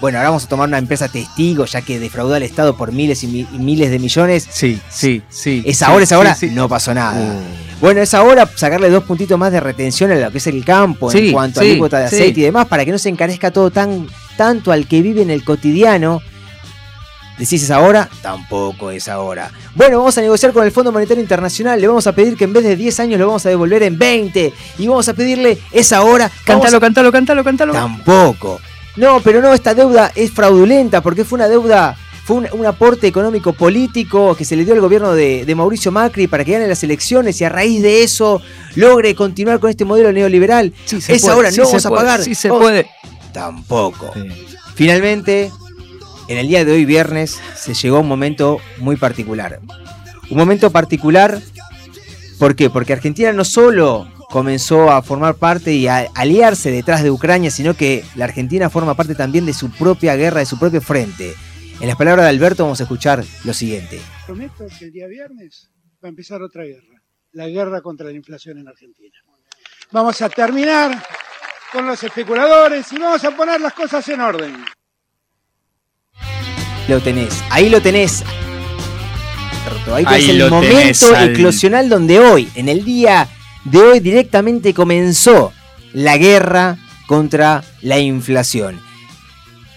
[0.00, 3.22] Bueno, ahora vamos a tomar una empresa testigo, ya que defraudó al Estado por miles
[3.22, 4.44] y, mi- y miles de millones.
[4.50, 5.62] Sí, sí, sí.
[5.64, 6.54] Es sí, ahora, es ahora, sí, sí.
[6.54, 7.16] no pasó nada.
[7.16, 7.40] Uh.
[7.80, 11.12] Bueno, es ahora sacarle dos puntitos más de retención a lo que es el campo
[11.12, 14.08] en cuanto a alícuota de aceite y demás, para que no se encarezca todo tan
[14.36, 16.20] tanto al que vive en el cotidiano.
[17.38, 18.08] ¿Decís es ahora?
[18.20, 19.52] Tampoco es ahora.
[19.76, 21.80] Bueno, vamos a negociar con el Fondo Monetario Internacional.
[21.80, 23.96] Le vamos a pedir que en vez de 10 años lo vamos a devolver en
[23.96, 24.52] 20.
[24.78, 26.28] Y vamos a pedirle, es ahora.
[26.44, 27.72] Cántalo, cántalo, cántalo, cántalo.
[27.72, 28.60] Tampoco.
[28.96, 33.06] No, pero no, esta deuda es fraudulenta porque fue una deuda, fue un, un aporte
[33.08, 36.68] económico político que se le dio al gobierno de, de Mauricio Macri para que gane
[36.68, 38.40] las elecciones y a raíz de eso
[38.76, 40.72] logre continuar con este modelo neoliberal.
[40.84, 42.22] Sí, se es puede, ahora, sí no se vamos a puede, pagar.
[42.22, 42.86] Sí, se Vamos- puede.
[43.32, 44.12] Tampoco.
[44.76, 45.50] Finalmente,
[46.28, 49.58] en el día de hoy, viernes, se llegó a un momento muy particular.
[50.30, 51.40] Un momento particular,
[52.38, 52.70] ¿por qué?
[52.70, 57.74] Porque Argentina no solo comenzó a formar parte y a aliarse detrás de Ucrania, sino
[57.74, 61.36] que la Argentina forma parte también de su propia guerra, de su propio frente.
[61.80, 64.00] En las palabras de Alberto vamos a escuchar lo siguiente.
[64.26, 65.70] Prometo que el día viernes
[66.02, 67.00] va a empezar otra guerra,
[67.30, 69.16] la guerra contra la inflación en Argentina.
[69.92, 71.00] Vamos a terminar
[71.72, 74.64] con los especuladores y vamos a poner las cosas en orden.
[76.88, 78.24] Lo tenés, ahí lo tenés.
[79.94, 83.28] Ahí, Ahí tenés lo el tenés momento al- eclosional donde hoy, en el día
[83.64, 85.52] de hoy, directamente comenzó
[85.92, 86.76] la guerra
[87.06, 88.80] contra la inflación.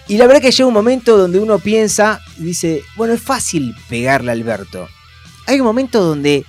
[0.08, 3.74] Y la verdad que llega un momento donde uno piensa y dice, bueno, es fácil
[3.88, 4.88] pegarle a Alberto.
[5.46, 6.44] Hay un momento donde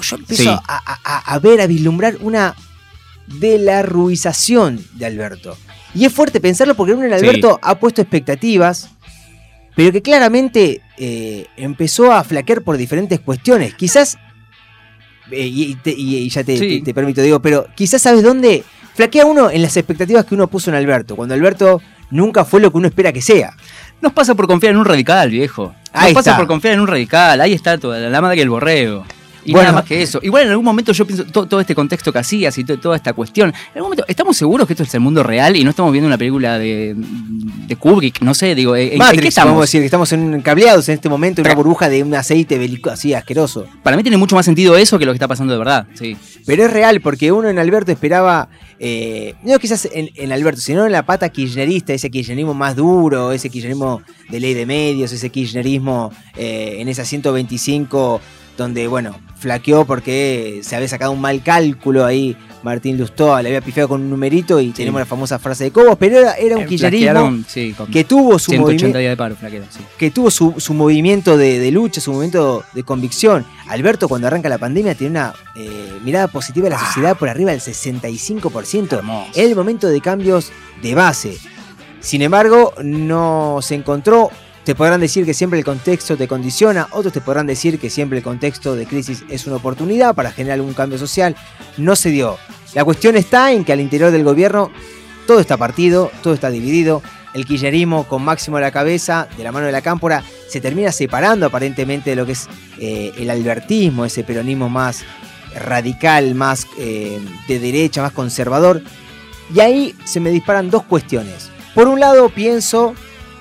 [0.00, 0.48] yo empiezo Sí.
[0.48, 2.54] a, a- a- a ver, a vislumbrar una
[3.26, 5.56] de la ruización de Alberto.
[5.94, 7.14] Y es fuerte pensarlo porque uno en Sí.
[7.26, 8.88] Alberto ha puesto expectativas,
[9.76, 13.74] pero que claramente eh, empezó a flaquear por diferentes cuestiones.
[13.74, 14.16] Quizás,
[15.40, 16.78] y, te- y- ya te, Sí.
[16.78, 18.62] te- te permito, digo, pero quizás sabes dónde
[18.94, 21.80] flaquea uno en las expectativas que uno puso en Alberto, cuando Alberto
[22.10, 23.54] nunca fue lo que uno espera que sea.
[24.00, 25.74] Nos pasa por confiar en un radical, viejo.
[25.94, 26.38] Nos Ahí pasa está.
[26.38, 27.40] por confiar en un radical.
[27.40, 29.04] Ahí está toda la madre que el borrego.
[29.44, 29.68] Y Bueno.
[29.68, 30.20] nada más que eso.
[30.22, 32.96] Igual en algún momento yo pienso to- todo, este contexto que hacías y to- toda
[32.96, 33.48] esta cuestión.
[33.50, 36.06] En algún momento, ¿estamos seguros que esto es el mundo real y no estamos viendo
[36.06, 38.20] una película de, de Kubrick?
[38.22, 39.48] No sé, digo, ¿en, en Matrix, qué estamos?
[39.50, 42.60] podemos decir que estamos en cableados en este momento en una burbuja de un aceite
[42.90, 43.66] así asqueroso.
[43.82, 45.86] Para mí tiene mucho más sentido eso que lo que está pasando de verdad.
[45.94, 46.16] Sí.
[46.46, 48.48] Pero es real, porque uno en Alberto esperaba,
[48.80, 53.32] eh, no quizás en, en Alberto, sino en la pata kirchnerista, ese kirchnerismo más duro,
[53.32, 58.20] ese kirchnerismo de ley de medios, ese kirchnerismo eh, en esa 125,
[58.56, 62.36] donde, bueno, flaqueó porque se había sacado un mal cálculo ahí.
[62.62, 65.96] Martín Lustó le había pifiado con un numerito y tenemos la famosa frase de Cobos,
[65.98, 69.34] pero era, era un Eh, kirchnerismo flaquearon, sí, que tuvo su 180 movimiento de paro,
[69.34, 69.80] flaquearon, sí.
[69.98, 73.44] que tuvo su, su movimiento de, de lucha, su movimiento de convicción.
[73.66, 77.50] Alberto, cuando arranca la pandemia, tiene una eh, mirada positiva de la sociedad por arriba
[77.50, 78.92] del 65%.
[78.92, 79.30] Hermoso.
[79.34, 80.52] Es el momento de cambios
[80.82, 81.36] de base.
[81.98, 84.30] Sin embargo, no se encontró.
[84.64, 88.18] Te podrán decir que siempre el contexto te condiciona, otros te podrán decir que siempre
[88.18, 91.34] el contexto de crisis es una oportunidad para generar algún cambio social.
[91.76, 92.38] No se dio.
[92.74, 94.70] La cuestión está en que al interior del gobierno
[95.26, 97.02] todo está partido, todo está dividido.
[97.34, 100.92] El kirchnerismo con Máximo a la cabeza, de la mano de la cámpora, se termina
[100.92, 102.48] separando aparentemente de lo que es
[102.78, 105.02] eh, el albertismo, ese peronismo más
[105.54, 107.18] radical, más eh,
[107.48, 108.82] de derecha, más conservador.
[109.52, 111.50] Y ahí se me disparan dos cuestiones.
[111.74, 112.94] Por un lado pienso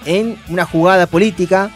[0.05, 1.71] en una jugada política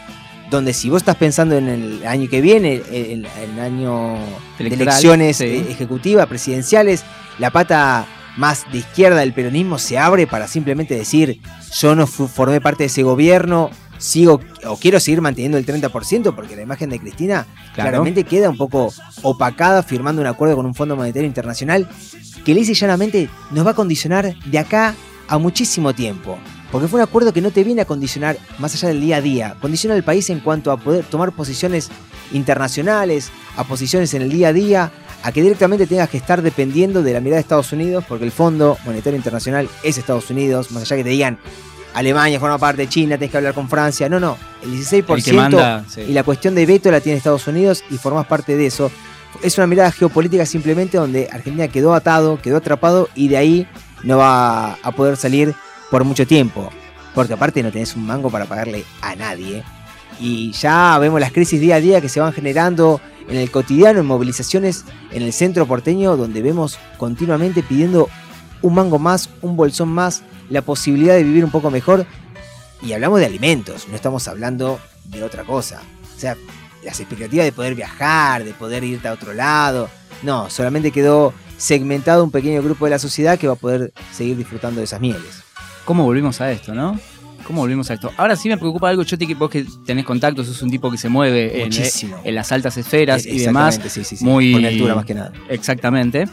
[0.50, 4.16] donde si vos estás pensando en el año que viene, el, el año
[4.58, 5.44] de elecciones sí.
[5.44, 7.04] eh, ejecutivas, presidenciales,
[7.38, 11.40] la pata más de izquierda del peronismo se abre para simplemente decir
[11.78, 16.54] yo no formé parte de ese gobierno, sigo o quiero seguir manteniendo el 30% porque
[16.54, 17.90] la imagen de Cristina Claro.
[17.90, 21.86] claramente queda un poco opacada firmando un acuerdo con un Fondo Monetario Internacional
[22.42, 24.94] que lisa y llanamente nos va a condicionar de acá
[25.28, 26.38] a muchísimo tiempo.
[26.76, 29.20] Porque fue un acuerdo que no te viene a condicionar más allá del día a
[29.22, 29.56] día.
[29.62, 31.88] Condiciona al país en cuanto a poder tomar posiciones
[32.32, 34.92] internacionales, a posiciones en el día a día,
[35.22, 38.30] a que directamente tengas que estar dependiendo de la mirada de Estados Unidos, porque el
[38.30, 41.38] Fondo Monetario Internacional es Estados Unidos, más allá que te digan
[41.94, 44.06] Alemania forma parte de China, tenés que hablar con Francia.
[44.10, 44.36] No, no.
[44.62, 46.02] El 16% El que manda, sí.
[46.02, 48.90] y la cuestión de veto la tiene Estados Unidos y formás parte de eso.
[49.42, 53.66] Es una mirada geopolítica simplemente donde Argentina quedó atado, quedó atrapado y de ahí
[54.02, 55.54] no va a poder salir
[55.90, 56.70] por mucho tiempo.
[57.14, 59.64] Porque aparte no tenés un mango para pagarle a nadie.
[60.20, 64.00] Y ya vemos las crisis día a día que se van generando en el cotidiano,
[64.00, 68.08] en movilizaciones en el centro porteño, donde vemos continuamente pidiendo
[68.62, 72.06] un mango más, un bolsón más, la posibilidad de vivir un poco mejor.
[72.82, 75.80] Y hablamos de alimentos, no estamos hablando de otra cosa.
[76.16, 76.36] O sea,
[76.84, 79.88] las expectativas de poder viajar, de poder irte a otro lado.
[80.22, 84.36] No, solamente quedó segmentado un pequeño grupo de la sociedad que va a poder seguir
[84.36, 85.45] disfrutando de esas mieles.
[85.86, 86.98] ¿Cómo volvimos a esto, no?
[87.46, 88.10] ¿Cómo volvimos a esto?
[88.16, 90.98] Ahora sí me preocupa algo, yo te vos que tenés contactos, sos un tipo que
[90.98, 91.70] se mueve en,
[92.24, 93.80] en las altas esferas y demás.
[93.88, 94.24] sí, sí, sí.
[94.24, 95.32] Muy mi altura más que nada.
[95.48, 96.26] Exactamente.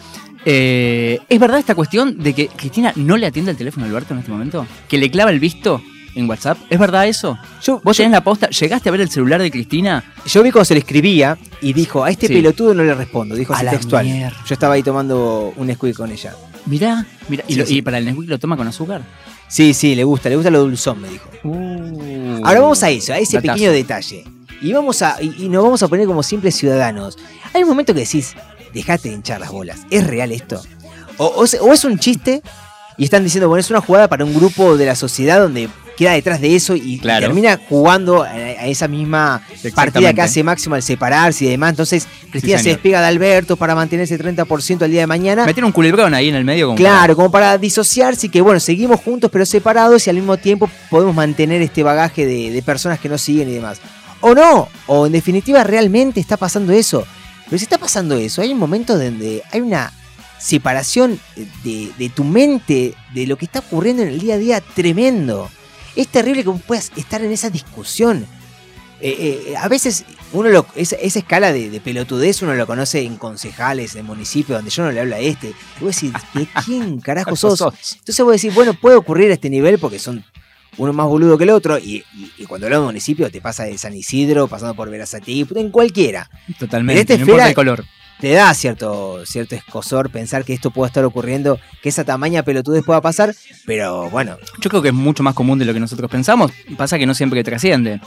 [0.45, 4.13] Eh, ¿Es verdad esta cuestión de que Cristina no le atiende el teléfono a Alberto
[4.13, 4.65] en este momento?
[4.89, 5.81] ¿Que le clava el visto
[6.15, 6.57] en WhatsApp?
[6.71, 7.38] ¿Es verdad eso?
[7.61, 8.49] Yo, ¿Vos yo- tenés la posta?
[8.49, 10.03] ¿Llegaste a ver el celular de Cristina?
[10.25, 12.33] yo vi cuando se le escribía y dijo, a este Sí.
[12.33, 14.06] pelotudo no le respondo, dijo A así la textual.
[14.06, 14.38] mierda.
[14.47, 16.33] Yo estaba ahí tomando un squeak con ella.
[16.65, 17.44] Mirá, mirá.
[17.47, 17.77] ¿Y, Sí, lo- sí.
[17.77, 19.03] y para el Nesquik lo toma con azúcar?
[19.48, 21.30] Sí, sí, le gusta, le gusta lo dulzón, me dijo.
[21.44, 22.42] Uh.
[22.44, 23.54] Ahora vamos a eso, a ese Datazo.
[23.54, 24.24] pequeño detalle.
[24.62, 25.22] Y vamos a.
[25.22, 27.18] Y, y nos vamos a poner como simples ciudadanos.
[27.54, 28.34] Hay un momento que decís,
[28.74, 29.81] dejate de hinchar las bolas.
[29.90, 30.62] ¿Es real esto?
[31.18, 32.42] O, o es un chiste
[32.98, 36.13] y están diciendo, bueno, es una jugada para un grupo de la sociedad donde queda
[36.13, 39.42] detrás de eso y, termina jugando a, a esa misma
[39.75, 41.72] partida que hace Máximo al separarse y demás.
[41.72, 45.45] Entonces, Cristina se despega de Alberto para mantener ese 30% al día de mañana.
[45.45, 48.60] Meter un culebrón ahí en el medio como Claro, como para disociarse y que, bueno,
[48.60, 53.00] seguimos juntos pero separados y al mismo tiempo podemos mantener este bagaje de, de personas
[53.00, 53.80] que nos siguen y demás.
[54.22, 57.06] O no, o en definitiva realmente está pasando eso.
[57.45, 59.92] Pero si está pasando eso, hay un momento donde hay una
[60.40, 61.19] separación
[61.63, 65.50] de, de tu mente de lo que está ocurriendo en el día a día tremendo.
[65.95, 68.25] Es terrible que puedas estar en esa discusión.
[69.01, 73.01] Eh, eh, a veces uno lo, esa, esa escala de, de pelotudez uno lo conoce
[73.01, 75.54] en concejales, en municipios donde yo no le hablo a este.
[75.80, 77.60] Y vos decís, ¿de quién carajo sos?
[78.00, 80.24] Entonces vos decís, bueno, puede ocurrir a este nivel porque son
[80.78, 81.78] uno más boludo que el otro.
[81.78, 85.45] Y, y- y cuando hablamos de municipio te pasa de San Isidro, pasando por Verazatí,
[85.54, 86.30] en cualquiera.
[86.57, 87.01] Totalmente.
[87.01, 87.86] En esta no importa esfera- el color.
[88.19, 92.83] Te da cierto, cierto escosor pensar que esto pueda estar ocurriendo, que esa tamaña pelotudez
[92.86, 96.10] pueda pasar, pero bueno, Yo creo que es mucho más común de lo que nosotros
[96.10, 96.51] pensamos.
[96.77, 98.00] Pasa que no siempre trasciende.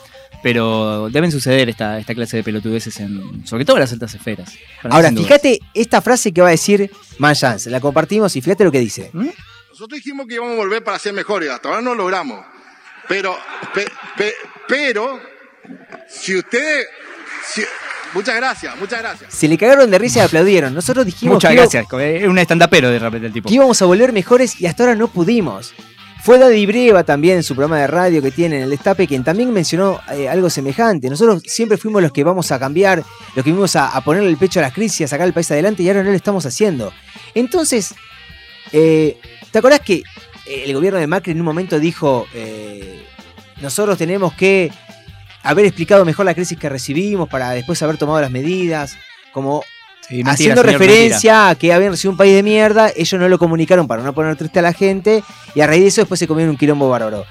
[0.43, 3.47] Pero deben suceder esta, esta clase de pelotudeces en.
[3.47, 4.53] Sobre todo en las altas esferas.
[4.85, 8.81] Ahora, fíjate esta frase que va a decir Manjans, la compartimos y fíjate lo que
[8.81, 9.11] dice.
[9.13, 12.45] Nosotros dijimos que íbamos a volver para ser mejores, hasta ahora no lo logramos.
[13.09, 13.37] Pero,
[13.75, 14.35] pe- pe-
[14.69, 15.21] pero,
[16.09, 16.87] si ustedes,
[17.47, 17.65] si-
[18.15, 19.35] muchas gracias, muchas gracias.
[19.35, 20.75] Se le cagaron de risa y aplaudieron.
[20.75, 21.87] Nosotros dijimos Muchas que, gracias.
[21.93, 23.49] Es un estandapero de repente el tipo.
[23.49, 25.75] que íbamos a volver mejores y hasta ahora no pudimos.
[26.23, 29.23] Fue Daddy Breva también en su programa de radio que tiene en el Destape, quien
[29.23, 31.09] también mencionó eh, algo semejante.
[31.09, 33.05] Nosotros siempre fuimos los que vamos a cambiar,
[33.37, 35.49] los que vimos a, a ponerle el pecho a las crisis, a sacar el país
[35.53, 36.93] adelante y ahora no lo estamos haciendo.
[37.35, 37.95] Entonces,
[38.73, 39.19] eh,
[39.53, 40.03] ¿te acordás que
[40.47, 43.05] eh, el gobierno de Macri en un momento dijo, eh,
[43.61, 44.71] nosotros tenemos que
[45.49, 48.97] haber explicado mejor la crisis que recibimos para después haber tomado las medidas?
[49.33, 49.63] Como
[50.09, 53.29] Sí, mentira, haciendo señor, referencia a que habían recibido un país de mierda, ellos no
[53.29, 56.21] lo comunicaron para no poner triste a la gente, y a raíz de eso después
[56.21, 57.25] se comieron un quilombo bárbaro.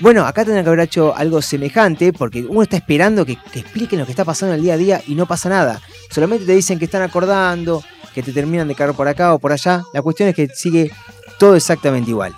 [0.00, 4.00] Bueno, acá tendrían que haber hecho algo semejante, porque uno está esperando que, que expliquen
[4.00, 5.80] lo que está pasando en el día a día y no pasa nada.
[6.10, 7.82] Solamente te dicen que están acordando,
[8.14, 9.82] que te terminan de cagar por acá o por allá.
[9.94, 10.90] La cuestión es que sigue
[11.38, 12.34] todo exactamente igual.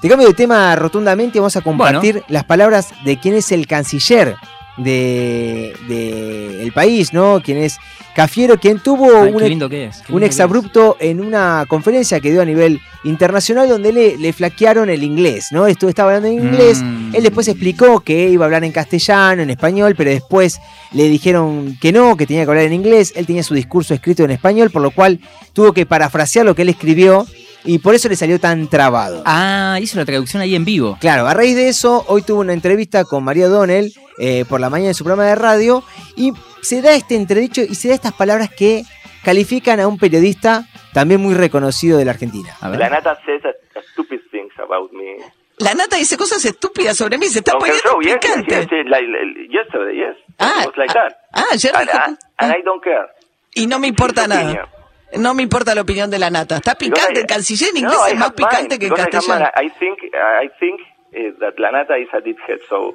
[0.00, 4.36] Te cambio de tema rotundamente, vamos a compartir las palabras de quién es el canciller
[4.78, 7.40] de, de el país, ¿no?
[7.42, 7.78] Quien es
[8.18, 9.98] Cafiero, quien tuvo Ay, un, lindo que es.
[10.04, 10.30] qué un es.
[10.30, 15.48] exabrupto en una conferencia que dio a nivel internacional donde le, le flaquearon el inglés,
[15.52, 15.68] ¿no?
[15.68, 16.82] Esto estaba hablando en inglés.
[16.82, 17.14] Mm.
[17.14, 20.58] Él después explicó que iba a hablar en castellano, en español, pero después
[20.92, 23.12] le dijeron que no, que tenía que hablar en inglés.
[23.14, 25.20] Él tenía su discurso escrito en español, por lo cual
[25.52, 27.24] tuvo que parafrasear lo que él escribió
[27.64, 29.22] y por eso le salió tan trabado.
[29.26, 30.96] Ah, hizo la traducción ahí en vivo.
[31.00, 34.70] Claro, a raíz de eso, hoy tuvo una entrevista con María O'Donnell eh, por la
[34.70, 35.82] mañana en su programa de radio
[36.16, 38.82] y se da este entredicho y se da estas palabras que
[39.24, 42.54] califican a un periodista también muy reconocido de la Argentina.
[42.60, 42.78] A ver.
[42.80, 43.48] La nata says a,
[43.78, 45.16] a stupid things about me.
[45.58, 48.54] La nata dice cosas estúpidas sobre mí, se está poniendo picante.
[48.54, 50.16] yes, yes, like, like, yesterday, yes.
[50.38, 51.12] Ah, ah, that.
[51.34, 53.08] ah, ayer and, dijo- and, and I don't care.
[53.54, 54.68] Y no me importa nada.
[55.14, 56.56] No me importa la opinión de la nata.
[56.56, 57.14] Está picante.
[57.14, 59.46] I- El canciller en No, inglés I es más have mine, picante que en castellano.
[59.56, 60.80] I think, I think
[61.12, 62.94] uh, that la nata is a dickhead, so,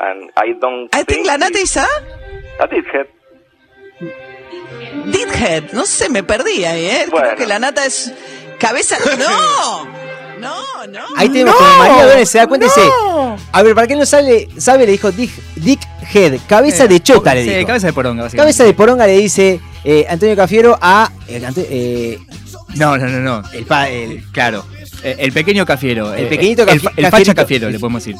[0.00, 1.86] and I don't I think la nata is a
[2.58, 3.06] a dickhead.
[5.06, 5.72] dithead.
[5.72, 7.06] No sé, me perdí ahí, ¿eh?
[7.10, 8.12] Creo que la nata es
[8.58, 8.96] cabeza...
[9.18, 9.84] ¡No!
[10.40, 11.00] No, no.
[11.16, 12.82] Ahí tenemos como María O'Donnell se da cuenta y dice,
[13.52, 15.80] a ver, para quien no sabe, sabe le dijo Dick, Dick
[16.12, 17.66] Head, cabeza de chota le Sí, dijo.
[17.68, 18.42] cabeza de poronga, básicamente.
[18.42, 22.18] Cabeza de poronga le dice eh, Antonio Cafiero a eh, eh,
[22.76, 23.42] No, no, no, no.
[23.52, 24.64] el, pa- el- Claro.
[25.02, 26.14] El pequeño cafiero.
[26.14, 28.16] El pequeñito el, cafi- fa- el facha cafiero, le podemos decir.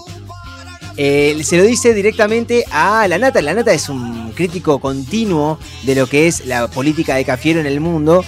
[0.96, 3.40] Eh, se lo dice directamente a La Nata.
[3.42, 7.66] La Nata es un crítico continuo de lo que es la política de Cafiero en
[7.66, 8.24] el mundo.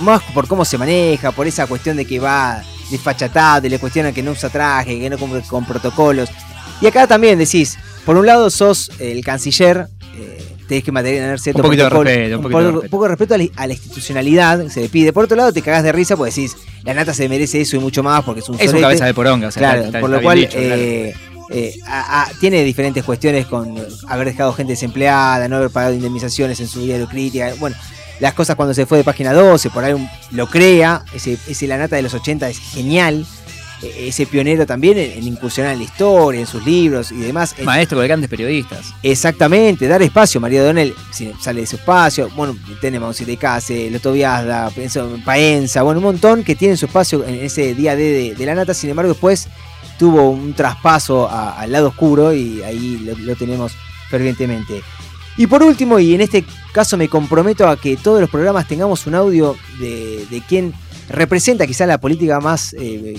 [0.00, 4.12] Más por cómo se maneja, por esa cuestión de que va desfachatado, y le cuestionan
[4.12, 6.30] que no usa traje, que no cumple con protocolos.
[6.80, 10.33] Y acá también decís, por un lado sos el canciller, eh,
[10.68, 12.90] tenés que mantener cierto Un poquito de respeto, un poquito poco, de respeto.
[12.90, 15.12] poco de respeto a la, a la institucionalidad, se le pide.
[15.12, 17.78] Por otro lado, te cagás de risa porque decís, La nata se merece eso y
[17.80, 18.82] mucho más porque es un Es un sorete.
[18.82, 20.60] cabeza de poronga, o sea, Claro, está- está- por lo cual claro.
[20.74, 21.14] eh,
[21.50, 23.74] eh, a- a- tiene diferentes cuestiones con
[24.08, 27.52] haber dejado gente desempleada, no haber pagado indemnizaciones en su diario crítica.
[27.58, 27.74] Bueno,
[28.20, 31.04] las cosas cuando se fue de página 12, por ahí un- lo crea.
[31.14, 33.26] Ese, ese La Nata de los 80 es genial.
[33.82, 37.54] E- Ese pionero también en, en incursionar en la historia, en sus libros y demás.
[37.58, 38.92] Es- Maestro de grandes periodistas.
[39.02, 40.40] Exactamente, dar espacio.
[40.40, 40.94] María Donel
[41.40, 42.28] sale de su espacio.
[42.36, 44.70] Bueno, tenemos de Case, Loto Viazda,
[45.24, 48.54] Paenza, bueno, un montón que tienen su espacio en ese día D de, de la
[48.54, 48.74] nata.
[48.74, 49.48] Sin embargo, después
[49.98, 53.72] tuvo un traspaso a- al lado oscuro y ahí lo, lo tenemos
[54.10, 54.82] fervientemente.
[55.36, 59.06] Y por último, y en este caso me comprometo a que todos los programas tengamos
[59.06, 60.72] un audio de, de quien
[61.08, 63.16] representa quizá la política más eh,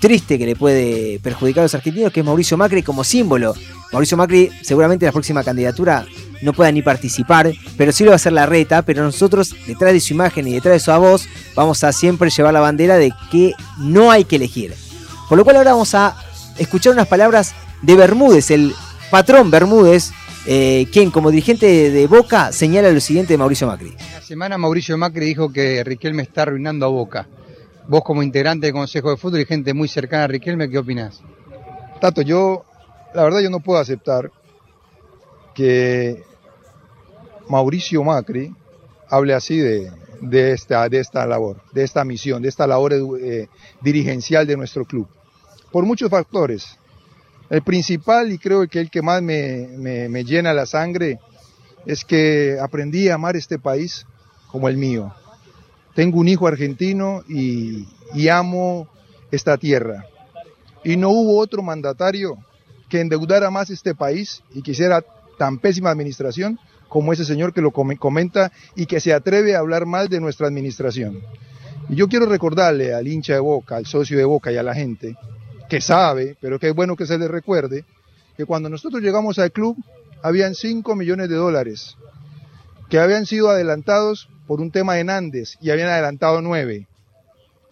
[0.00, 3.54] triste que le puede perjudicar a los argentinos, que es Mauricio Macri como símbolo.
[3.92, 6.06] Mauricio Macri seguramente en la próxima candidatura
[6.42, 9.92] no pueda ni participar, pero sí lo va a hacer la reta, pero nosotros detrás
[9.92, 13.12] de su imagen y detrás de su voz vamos a siempre llevar la bandera de
[13.30, 14.74] que no hay que elegir.
[15.28, 16.16] Por lo cual ahora vamos a
[16.58, 18.74] escuchar unas palabras de Bermúdez, el
[19.10, 20.12] patrón Bermúdez,
[20.46, 23.94] eh, quien como dirigente de, Boca señala lo siguiente de Mauricio Macri.
[24.12, 27.26] La semana Mauricio Macri dijo que Riquelme está arruinando a Boca.
[27.88, 31.20] Vos como integrante del Consejo de Fútbol y gente muy cercana a Riquelme, ¿qué opinás?
[32.00, 32.64] Tato, yo,
[33.14, 34.30] la verdad yo no puedo aceptar
[35.54, 36.22] que
[37.48, 38.54] Mauricio Macri
[39.08, 39.90] hable así de,
[40.20, 43.48] de esta, de esta labor, de esta misión, de esta labor eh,
[43.80, 45.06] dirigencial de nuestro club.
[45.70, 46.66] Por muchos factores.
[47.48, 51.20] El principal, y creo que el que más me, me- me llena la sangre,
[51.86, 54.04] es que aprendí a amar este país
[54.50, 55.14] como el mío.
[55.96, 57.86] Tengo un hijo argentino y,
[58.30, 58.86] amo
[59.32, 60.04] esta tierra.
[60.84, 62.36] Y no hubo otro mandatario
[62.88, 65.02] que endeudara más este país y que hiciera
[65.38, 69.58] tan pésima administración como ese señor que lo come- comenta y que se atreve a
[69.58, 71.20] hablar mal de nuestra administración.
[71.88, 74.74] Y yo quiero recordarle al hincha de Boca, al socio de Boca y a la
[74.74, 75.16] gente
[75.68, 77.84] que sabe, pero que es bueno que se le recuerde,
[78.36, 79.76] que cuando nosotros llegamos al club
[80.22, 81.96] habían 5 millones de dólares
[82.88, 86.86] que habían sido adelantados por un tema de Nández y habían adelantado 9.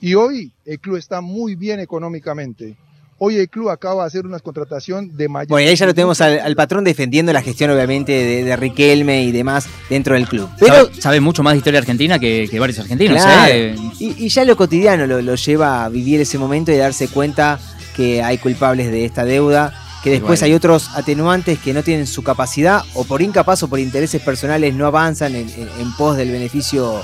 [0.01, 2.77] Y hoy el club está muy bien económicamente.
[3.19, 5.49] Hoy el club acaba de hacer una contratación de mayor.
[5.49, 8.57] Bueno, y ahí ya lo tenemos al, al patrón defendiendo la gestión, obviamente, de, de
[8.57, 10.51] Riquelme y demás dentro del club.
[10.59, 13.23] Pero sabe, sabe mucho más de historia argentina que, que varios argentinos.
[13.23, 13.55] Claro.
[13.55, 13.77] ¿eh?
[14.01, 17.61] Y, y ya lo cotidiano lo, lo lleva a vivir ese momento y darse cuenta
[17.95, 19.73] que hay culpables de esta deuda,
[20.05, 20.51] que después Igual.
[20.51, 24.75] hay otros atenuantes que no tienen su capacidad o por incapaz o por intereses personales
[24.75, 27.01] no avanzan en, en- en pos del beneficio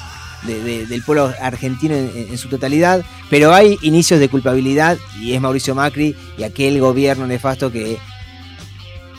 [0.47, 5.33] de- de- del pueblo argentino en, en su totalidad, pero hay inicios de culpabilidad y
[5.33, 7.99] es Mauricio Macri y aquel gobierno nefasto que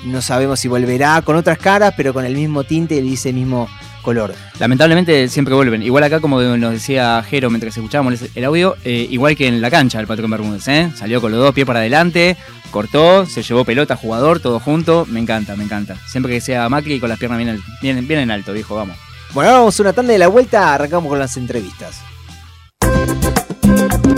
[0.06, 3.68] no sabemos si volverá con otras caras, pero con el mismo tinte y ese mismo
[4.02, 4.34] color.
[4.60, 5.84] Lamentablemente siempre vuelven.
[5.84, 9.70] Igual acá, como nos decía Jero mientras escuchábamos el audio, eh, igual que en la
[9.72, 10.92] cancha el patrón Bermúdez, ¿eh?
[10.96, 12.38] Salió con los dos pies para adelante,
[12.72, 15.06] cortó, se llevó pelota, jugador, todo junto.
[15.10, 15.96] Me encanta, me encanta.
[16.08, 18.98] Siempre que sea Macri con las piernas bien, al- bien, bien en alto, viejo, vamos.
[19.34, 22.02] Bueno, ahora vamos a una tanda de la vuelta, arrancamos con las entrevistas.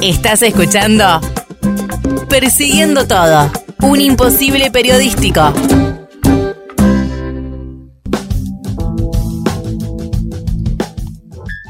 [0.02, 1.22] Estás escuchando
[2.28, 5.54] Persiguiendo Todo, un imposible periodístico.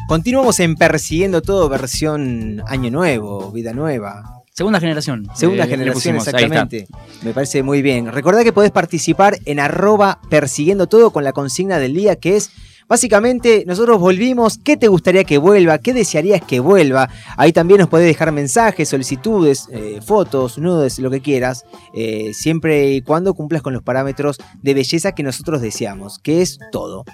[0.07, 4.41] Continuamos en Persiguiendo Todo, versión Año Nuevo, Vida Nueva.
[4.53, 5.27] Segunda generación.
[5.33, 6.87] Segunda eh, generación, pusimos, exactamente.
[7.23, 8.11] Me parece muy bien.
[8.11, 12.51] Recordá que podés participar en arroba persiguiendo todo con la consigna del día que es,
[12.87, 15.79] básicamente, nosotros volvimos, ¿qué te gustaría que vuelva?
[15.79, 17.09] ¿Qué desearías que vuelva?
[17.37, 22.91] Ahí también nos podés dejar mensajes, solicitudes, eh, fotos, nudes, lo que quieras, eh, siempre
[22.91, 27.05] y cuando cumplas con los parámetros de belleza que nosotros deseamos, que es todo.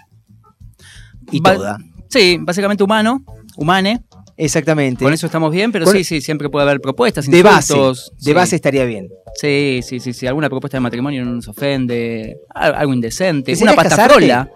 [1.32, 1.78] Y Va- toda.
[2.10, 3.24] Sí, básicamente humano,
[3.56, 4.02] humane.
[4.36, 5.04] Exactamente.
[5.04, 7.76] Con eso estamos bien, pero Con- sí, sí, siempre puede haber propuestas, de base,
[8.22, 9.10] de base estaría bien.
[9.36, 10.28] Sí, sí, sí, sí.
[10.28, 12.38] Alguna propuesta de matrimonio no nos ofende.
[12.56, 13.52] al- Algo indecente.
[13.52, 14.50] ¿Desearías Una frola.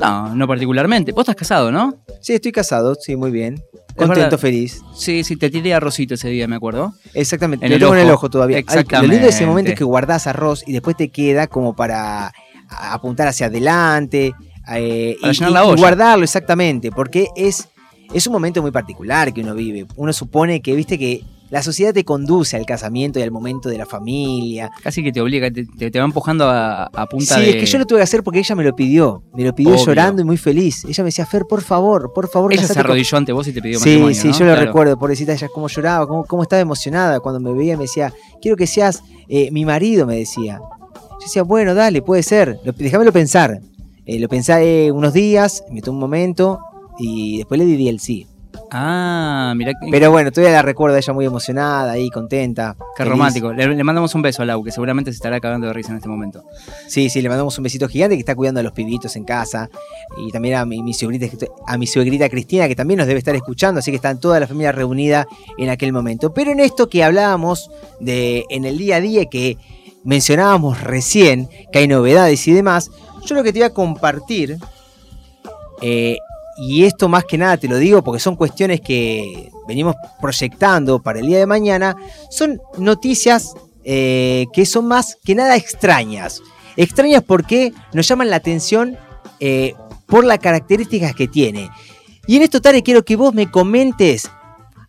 [0.00, 1.12] No, no particularmente.
[1.12, 2.02] Vos estás casado, ¿no?
[2.22, 3.62] Sí, estoy casado, sí, muy bien.
[3.96, 4.80] Contento, feliz.
[4.96, 6.94] Sí, sí, te tiré arrocito ese día, me acuerdo.
[7.12, 8.14] Exactamente, En lo el tengo en el ojo.
[8.14, 8.56] ojo todavía.
[8.56, 9.12] Ay, lo Exactamente.
[9.14, 12.32] lindo de ese momento es que guardás arroz y después te queda como para
[12.70, 14.32] apuntar hacia adelante
[14.78, 15.80] eh, Para y, llenar y- la y olla.
[15.80, 17.68] guardarlo exactamente, porque es,
[18.12, 19.86] es un momento muy particular que uno vive.
[19.96, 23.76] Uno supone que, viste, que la sociedad te conduce al casamiento y al momento de
[23.76, 24.70] la familia.
[24.84, 27.50] Casi que te obliga, te, te- te va empujando a, a punta Sí, de.
[27.50, 29.24] es que yo lo tuve que hacer porque ella me lo pidió.
[29.34, 29.84] Me lo pidió Obvio.
[29.86, 30.84] llorando y muy feliz.
[30.84, 33.52] Ella me decía, Fer, por favor, por favor, Ella se con- arrodilló ante vos y
[33.52, 34.14] te pidió Sí, matrimonio.
[34.14, 34.38] sí, ¿no?
[34.38, 37.82] yo lo recuerdo, pobrecita, ella cómo lloraba, cómo, cómo estaba emocionada cuando me veía, me
[37.84, 40.60] decía, quiero que seas eh, mi marido, me decía.
[40.60, 43.60] Yo decía, bueno, dale, puede ser, Lo- déjamelo pensar.
[44.10, 46.58] Eh, lo pensé unos días, me tomó un momento
[46.98, 48.26] y después le di el sí.
[48.72, 52.74] Ah, mira Pero bueno, todavía la recuerdo a ella muy emocionada ahí, contenta.
[52.96, 53.12] qué feliz.
[53.12, 53.52] romántico.
[53.52, 55.98] Le, le mandamos un beso a Lau, que seguramente se estará cagando de risa en
[55.98, 56.42] este momento.
[56.88, 59.70] Sí, sí, le mandamos un besito gigante que está cuidando a los pibitos en casa.
[60.26, 61.28] Y también a mi, mi suegrita,
[61.68, 64.48] a mi suegrita Cristina, que también nos debe estar escuchando, así que están toda la
[64.48, 66.34] familia reunida en aquel momento.
[66.34, 69.56] Pero en esto que hablábamos de en el día a día, que
[70.02, 72.90] mencionábamos recién, que hay novedades y demás,
[73.24, 74.58] yo lo que te voy a compartir,
[75.82, 76.18] eh,
[76.56, 81.20] y esto más que nada te lo digo porque son cuestiones que venimos proyectando para
[81.20, 81.96] el día de mañana,
[82.30, 86.42] son noticias eh, que son más que nada extrañas.
[86.76, 88.96] Extrañas porque nos llaman la atención
[89.38, 89.74] eh,
[90.06, 91.70] por las características que tiene.
[92.26, 94.30] Y en esto, Tare, quiero que vos me comentes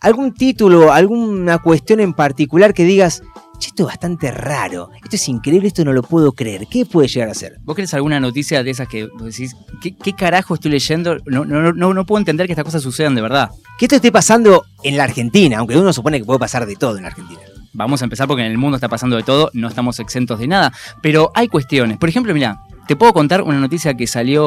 [0.01, 3.23] algún título, alguna cuestión en particular que digas,
[3.61, 6.65] "Che, esto es bastante raro, esto es increíble, esto no lo puedo creer.
[6.67, 7.59] ¿Qué puede llegar a ser?
[7.63, 11.17] ¿Vos querés alguna noticia de esas que vos decís, ¿qué, qué carajo estoy leyendo?
[11.27, 13.51] No, no, no, no puedo entender que estas cosas sucedan de verdad.
[13.77, 16.97] Que esto esté pasando en la Argentina, aunque uno supone que puede pasar de todo
[16.97, 17.39] en la Argentina.
[17.73, 20.47] Vamos a empezar porque en el mundo está pasando de todo, no estamos exentos de
[20.47, 21.99] nada, pero hay cuestiones.
[21.99, 24.43] Por ejemplo, mira, te puedo contar una noticia que salió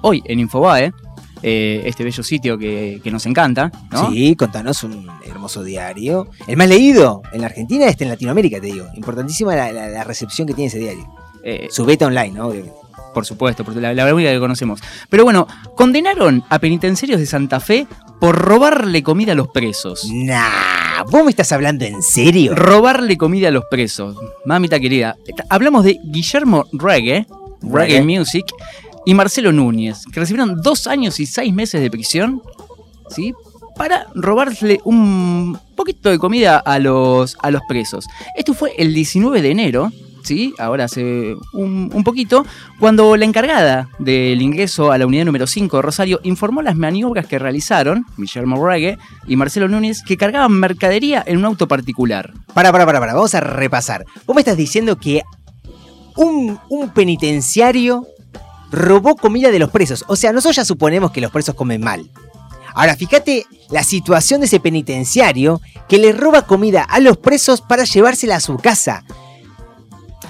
[0.00, 0.92] hoy en Infobae,
[1.46, 4.10] eh, este bello sitio que, que nos encanta, ¿no?
[4.10, 6.28] Sí, contanos un hermoso diario.
[6.46, 8.86] El más leído en la Argentina, este en Latinoamérica, te digo.
[8.94, 11.06] Importantísima la, la- la recepción que tiene ese diario.
[11.44, 12.46] Eh, Su beta online, ¿no?
[12.48, 12.74] Obviamente.
[13.12, 14.80] por supuesto, por la, la única que conocemos.
[15.10, 15.46] Pero bueno,
[15.76, 17.86] condenaron a penitenciarios de Santa Fe
[18.20, 20.08] por robarle comida a los presos.
[20.10, 22.54] Nah, ¿vos me estás hablando en serio?
[22.54, 24.16] Robarle comida a los presos.
[24.46, 25.16] Mamita querida.
[25.50, 27.26] Hablamos de Guillermo Reggae,
[27.60, 28.02] Reggae Reggae.
[28.18, 28.46] Music,
[29.04, 32.42] y Marcelo Núñez, que recibieron dos años y seis meses de prisión,
[33.08, 33.34] ¿sí?
[33.76, 38.06] Para robarle un poquito de comida a los, a los presos.
[38.36, 39.92] Esto fue el 19 de enero,
[40.22, 40.54] ¿sí?
[40.58, 42.46] Ahora hace un, poquito,
[42.80, 47.26] cuando la encargada del ingreso a la unidad número 5 de Rosario informó las maniobras
[47.26, 52.32] que realizaron, Guillermo Reggae y Marcelo Núñez, que cargaban mercadería en un auto particular.
[52.54, 54.04] Para, para, para, para, vamos a repasar.
[54.26, 55.22] Vos me estás diciendo que
[56.16, 58.06] un, un penitenciario
[58.74, 60.04] robó comida de los presos.
[60.08, 62.10] O sea, nosotros ya suponemos que los presos comen mal.
[62.74, 67.84] Ahora, fíjate la situación de ese penitenciario que le roba comida a los presos para
[67.84, 69.04] llevársela a su casa.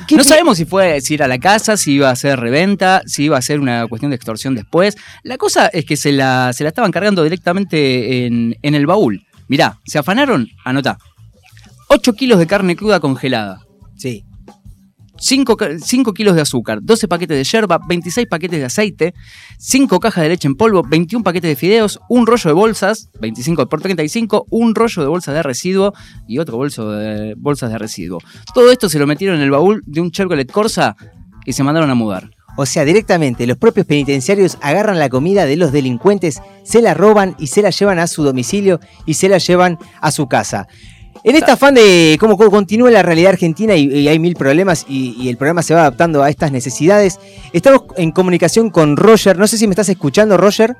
[0.07, 3.03] ¿Qué No sabemos si fue si ir a la casa, si iba a ser reventa,
[3.07, 4.97] si iba a ser una cuestión de extorsión después.
[5.23, 9.27] La cosa es que se la, se la estaban cargando directamente en, en el baúl.
[9.49, 10.99] Mirá, se afanaron, anotá.
[11.89, 13.61] 8 kilos de carne cruda congelada.
[13.97, 14.25] Sí.
[15.16, 19.14] 5, kilos de azúcar, 12 paquetes de yerba, 26 paquetes de aceite,
[19.59, 23.68] 5 cajas de leche en polvo, 21 paquetes de fideos, un rollo de bolsas, 25
[23.68, 25.92] por 35, un rollo de bolsas de residuo
[26.27, 28.18] y otro bolso de bolsas de residuo.
[28.55, 30.96] Todo esto se lo metieron en el baúl de un Chevrolet Corsa
[31.44, 32.31] y se mandaron a mudar.
[32.57, 37.35] O sea, directamente los propios penitenciarios agarran la comida de los delincuentes, se la roban
[37.38, 40.68] y se la llevan a su domicilio y se la llevan a su casa.
[41.25, 44.85] En este afán de cómo, cómo continúa la realidad argentina y, y hay mil problemas
[44.89, 47.19] y, y el programa se va adaptando a estas necesidades,
[47.55, 49.39] estamos en comunicación con Roger.
[49.39, 50.77] No sé si me estás escuchando, Roger.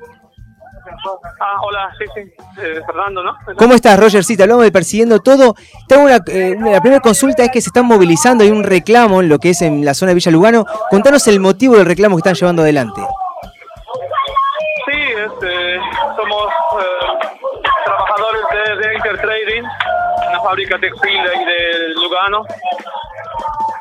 [1.07, 3.31] Ah, hola, sí, sí, eh, Fernando, ¿no?
[3.57, 4.23] ¿Cómo estás, Roger?
[4.23, 5.55] Sí, te hablamos de Persiguiendo Todo.
[5.87, 9.21] Tengo una, eh, una- la primera consulta es que se están movilizando, hay un reclamo
[9.21, 10.65] en lo que es en la zona de Villa Lugano.
[10.89, 13.01] Contanos el motivo del reclamo que están llevando adelante.
[20.55, 22.45] Fábrica textil ahí de Lugano.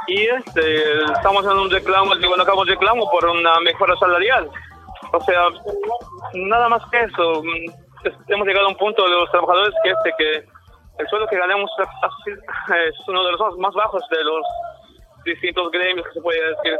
[0.08, 4.50] Y este, estamos en un reclamo, digo, no acabamos reclamo por una mejora salarial.
[5.12, 5.46] O sea,
[6.34, 7.42] nada más que eso.
[7.44, 7.84] mm,
[8.28, 10.44] Hemos llegado a un punto de los trabajadores que este que
[10.98, 14.44] el sueldo que ganamos es- uno de los más- bajos de los
[15.24, 16.76] distintos gremios que se puede decir.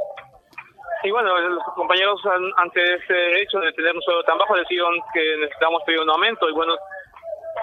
[1.05, 4.95] Y bueno, los compañeros an- ante ese hecho de tener un sueldo tan bajo decidieron
[5.15, 6.77] que necesitamos pedir un aumento y bueno,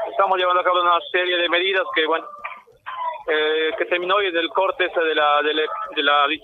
[0.09, 2.25] estamos llevando a cabo una serie de medidas que bueno,
[3.27, 5.61] eh, que terminó hoy en el corte ese de la de, la-
[5.95, 6.39] de la del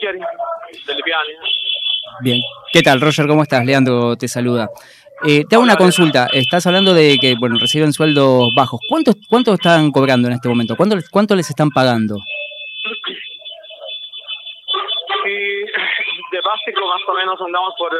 [1.03, 1.33] Viani.
[2.21, 2.41] Bien.
[2.71, 3.27] ¿Qué tal, Roger?
[3.27, 3.65] ¿Cómo estás?
[3.65, 4.69] Leandro te saluda.
[5.27, 6.27] Eh, te hago una consulta.
[6.31, 8.79] Estás hablando de que, bueno, reciben sueldos bajos.
[8.87, 10.75] ¿Cuánto, cuánto están cobrando en este momento?
[10.75, 12.15] ¿Cuánto, les- cuánto les están pagando?
[15.25, 15.65] Y
[16.31, 17.97] de básico más o menos andamos por eh,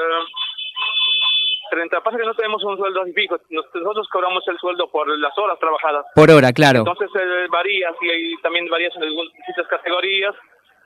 [1.69, 2.01] 30.
[2.01, 3.38] Pasa que no tenemos un sueldo fijo.
[3.49, 6.06] Nos- Nosotros cobramos el sueldo por las horas trabajadas.
[6.15, 6.80] Por hora, claro.
[6.80, 10.36] Entonces eh, varía, sí, hay también varías en algunas distintas categorías,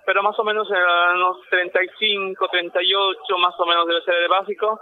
[0.06, 4.80] pero más o menos eh, unos 35, 38 más o menos debe ser de básico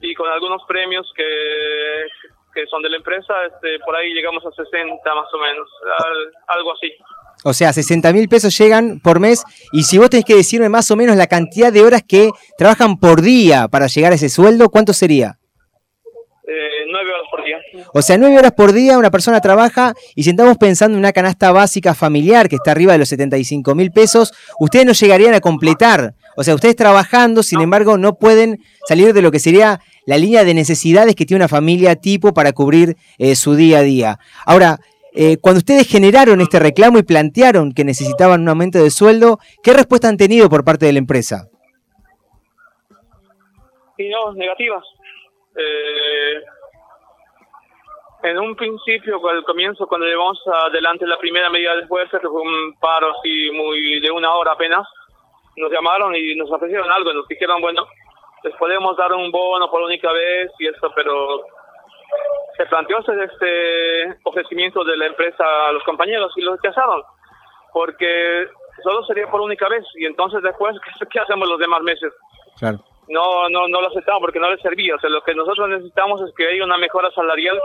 [0.00, 2.06] y con algunos premios que,
[2.54, 6.32] que son de la empresa, este, por ahí llegamos a 60 más o menos, al-
[6.58, 6.92] algo así.
[7.42, 9.44] O sea, 60 mil pesos llegan por mes.
[9.72, 12.98] Y si vos tenés que decirme más o menos la cantidad de horas que trabajan
[12.98, 15.38] por día para llegar a ese sueldo, ¿cuánto sería?
[16.46, 17.56] Eh, nueve horas por día.
[17.94, 21.12] O sea, nueve horas por día una persona trabaja y si estamos pensando en una
[21.12, 25.40] canasta básica familiar que está arriba de los 75 mil pesos, ustedes no llegarían a
[25.40, 26.14] completar.
[26.36, 30.44] O sea, ustedes trabajando, sin embargo, no pueden salir de lo que sería la línea
[30.44, 34.18] de necesidades que tiene una familia tipo para cubrir eh, su día a día.
[34.44, 34.80] Ahora,
[35.16, 39.72] eh, cuando ustedes generaron este reclamo y plantearon que necesitaban un aumento de sueldo, ¿qué
[39.72, 41.48] respuesta han tenido por parte de la empresa?
[43.96, 44.84] Y no, negativas.
[45.56, 46.42] Eh,
[48.24, 52.74] en un principio, al comienzo, cuando llevamos adelante la primera medida después, que fue un
[52.80, 54.84] paro así muy de una hora apenas,
[55.56, 57.86] nos llamaron y nos ofrecieron algo, nos dijeron, bueno,
[58.42, 61.44] les podemos dar un bono por única vez y eso, pero
[62.56, 67.02] se planteó este ofrecimiento de la empresa a los compañeros y lo rechazaron,
[67.72, 68.46] porque
[68.82, 70.76] solo sería por única vez y entonces después,
[71.10, 72.12] ¿qué hacemos los demás meses?
[72.58, 74.94] Claro no, no, no lo aceptamos porque no les servía.
[74.94, 77.58] O sea, lo que nosotros necesitamos es que haya una mejora salarial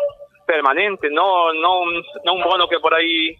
[0.45, 3.35] permanente, no, no, un, no un bono que por ahí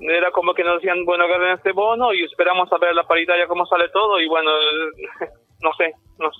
[0.00, 3.46] era como que nos decían, bueno, agarren este bono y esperamos a ver la paritaria
[3.46, 4.50] cómo sale todo y bueno,
[5.62, 6.30] no sé, no,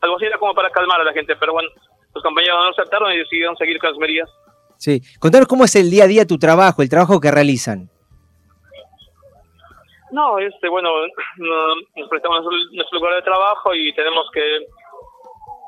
[0.00, 1.68] algo así era como para calmar a la gente, pero bueno,
[2.16, 4.30] los compañeros no aceptaron y decidieron seguir con las medidas.
[4.78, 7.90] Sí, contanos cómo es el día a día tu trabajo, el trabajo que realizan.
[10.12, 10.88] No, este, bueno,
[11.94, 14.66] nos prestamos nuestro lugar de trabajo y tenemos que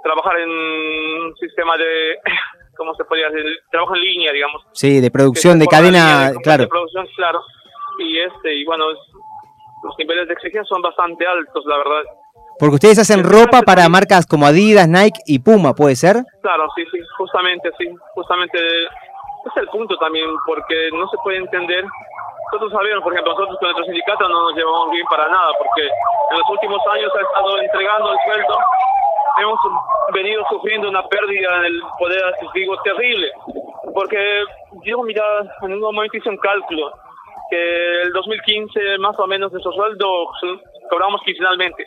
[0.02, 2.16] trabajar en un sistema de,
[2.76, 3.44] ¿cómo se podría decir?
[3.70, 4.62] Trabajo en línea, digamos.
[4.72, 6.62] Sí, de producción, de cadena, claro.
[6.62, 7.42] De producción, claro.
[7.98, 8.86] Y este, y bueno,
[9.82, 12.02] los niveles de exigencia son bastante altos, la verdad.
[12.58, 16.16] Porque ustedes hacen ropa para marcas como Adidas, Nike y Puma, ¿puede ser?
[16.42, 21.84] Claro, sí, sí, justamente, sí, justamente es el punto también, porque no se puede entender
[22.50, 25.82] nosotros sabemos, por ejemplo, nosotros con nuestro sindicato no nos llevamos bien para nada, porque
[25.84, 28.58] en los últimos años ha estado entregando el sueldo,
[29.42, 29.58] hemos
[30.14, 33.30] venido sufriendo una pérdida en el poder adquisitivo terrible,
[33.92, 34.44] porque
[34.82, 35.22] yo, mira,
[35.60, 36.90] en un momento hice un cálculo,
[37.50, 40.08] que el 2015 más o menos nuestro sueldo
[40.88, 41.86] cobramos quincenalmente.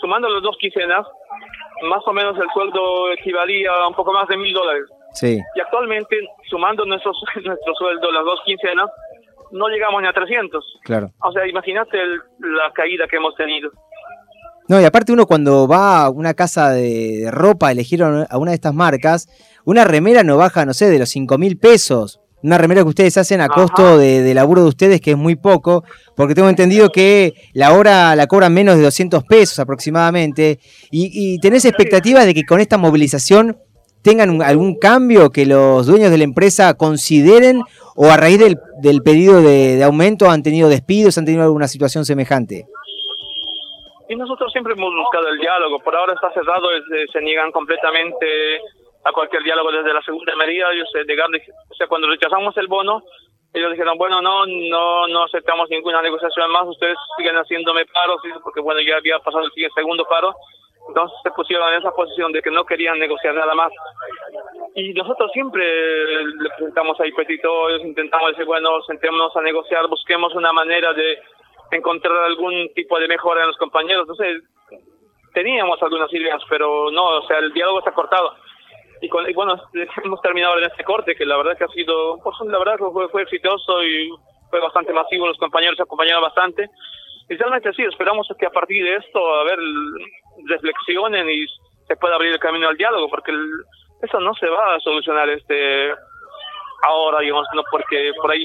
[0.00, 1.06] Sumando las dos quincenas,
[1.88, 4.84] más o menos el sueldo equivalía a un poco más de mil dólares.
[5.12, 5.38] Sí.
[5.54, 6.16] Y actualmente,
[6.48, 7.12] sumando nuestro,
[7.44, 8.88] nuestro sueldo, las dos quincenas,
[9.52, 10.64] no llegamos ni a 300.
[10.84, 11.10] Claro.
[11.22, 11.98] O sea, imagínate
[12.38, 13.70] la caída que hemos tenido.
[14.68, 18.50] No, y aparte uno cuando va a una casa de, ropa a elegir a una
[18.52, 19.26] de estas marcas,
[19.64, 22.20] una remera no baja, no sé, de los 5 mil pesos.
[22.42, 25.84] Una remera que ustedes hacen a costo de, laburo de ustedes, que es muy poco,
[26.16, 30.58] porque tengo entendido que la hora la cobran menos de 200 pesos aproximadamente.
[30.90, 33.56] Y, y tenés expectativas de que con esta movilización
[34.02, 37.62] tengan algún cambio, que los dueños de la empresa consideren
[37.96, 42.04] o a raíz del, del pedido de, aumento han tenido despidos, han tenido alguna situación
[42.04, 42.66] semejante?
[44.08, 45.78] Y nosotros siempre hemos buscado el diálogo.
[45.80, 46.66] Por ahora está cerrado,
[47.12, 48.60] se niegan completamente
[49.04, 50.70] a cualquier diálogo desde la segunda medida.
[50.72, 53.02] Ellos se negaron, o sea, cuando rechazamos el bono,
[53.52, 58.60] ellos dijeron, bueno, no, no, no aceptamos ninguna negociación más, ustedes siguen haciéndome paros, porque
[58.60, 60.34] bueno, ya había pasado el segundo paro,
[60.86, 63.72] entonces se pusieron en esa posición de que no querían negociar nada más.
[64.76, 70.52] Y nosotros siempre le presentamos ahí petitorios, intentamos decir, bueno, sentémonos a negociar, busquemos una
[70.52, 71.18] manera de
[71.72, 74.06] encontrar algún tipo de mejora en los compañeros.
[74.08, 74.42] Entonces,
[75.34, 78.34] teníamos algunas ideas, pero no, o sea, el diálogo está cortado.
[79.00, 79.54] Y, bueno,
[80.04, 82.90] hemos terminado en este corte, que la verdad que ha sido, pues la verdad que
[82.92, 84.10] fue, fue exitoso y
[84.50, 86.68] fue bastante masivo, los compañeros se acompañaron bastante.
[87.28, 89.58] Y realmente sí, esperamos que a partir de esto, a ver,
[90.46, 91.46] reflexionen y
[91.86, 93.32] se pueda abrir el camino al diálogo, porque
[94.02, 95.92] eso no se va a solucionar este
[96.86, 98.44] ahora, digamos, no porque por ahí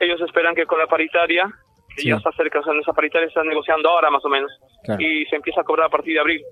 [0.00, 1.50] ellos esperan que con la paritaria,
[1.96, 4.50] que ya está cerca, o sea, esa paritaria está negociando ahora más o menos,
[4.98, 6.42] y se empieza a cobrar a partir de abril.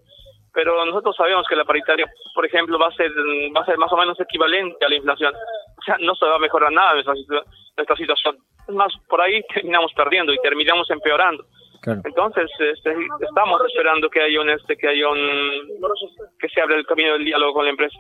[0.53, 3.11] Pero nosotros sabemos que la paritaria, por ejemplo, va a ser
[3.57, 5.33] va a ser más o menos equivalente a la inflación.
[5.35, 7.15] O sea, no se va a mejorar nada nuestra,
[7.77, 8.37] nuestra situación.
[8.69, 11.45] Es más, por ahí terminamos perdiendo y terminamos empeorando.
[11.87, 15.69] Entonces, este, estamos esperando que haya un este, que haya un
[16.39, 17.99] que se abra el camino del diálogo con la empresa.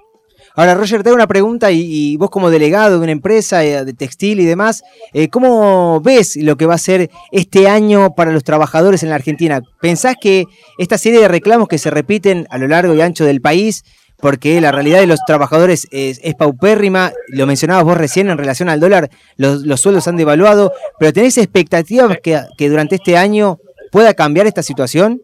[0.54, 3.92] Ahora, Roger, te hago una pregunta y, vos como delegado de una empresa eh, de
[3.92, 8.44] textil y demás, eh, ¿cómo ves lo que va a ser este año para los
[8.44, 9.62] trabajadores en la Argentina?
[9.80, 10.46] ¿Pensás que
[10.78, 13.84] esta serie de reclamos que se repiten a lo largo y ancho del país,
[14.20, 18.80] porque la realidad de los trabajadores es, paupérrima, lo mencionabas vos recién en relación al
[18.80, 23.58] dólar, los, sueldos han devaluado, pero ¿tenés expectativas que, que durante este año
[23.90, 25.22] pueda cambiar esta situación?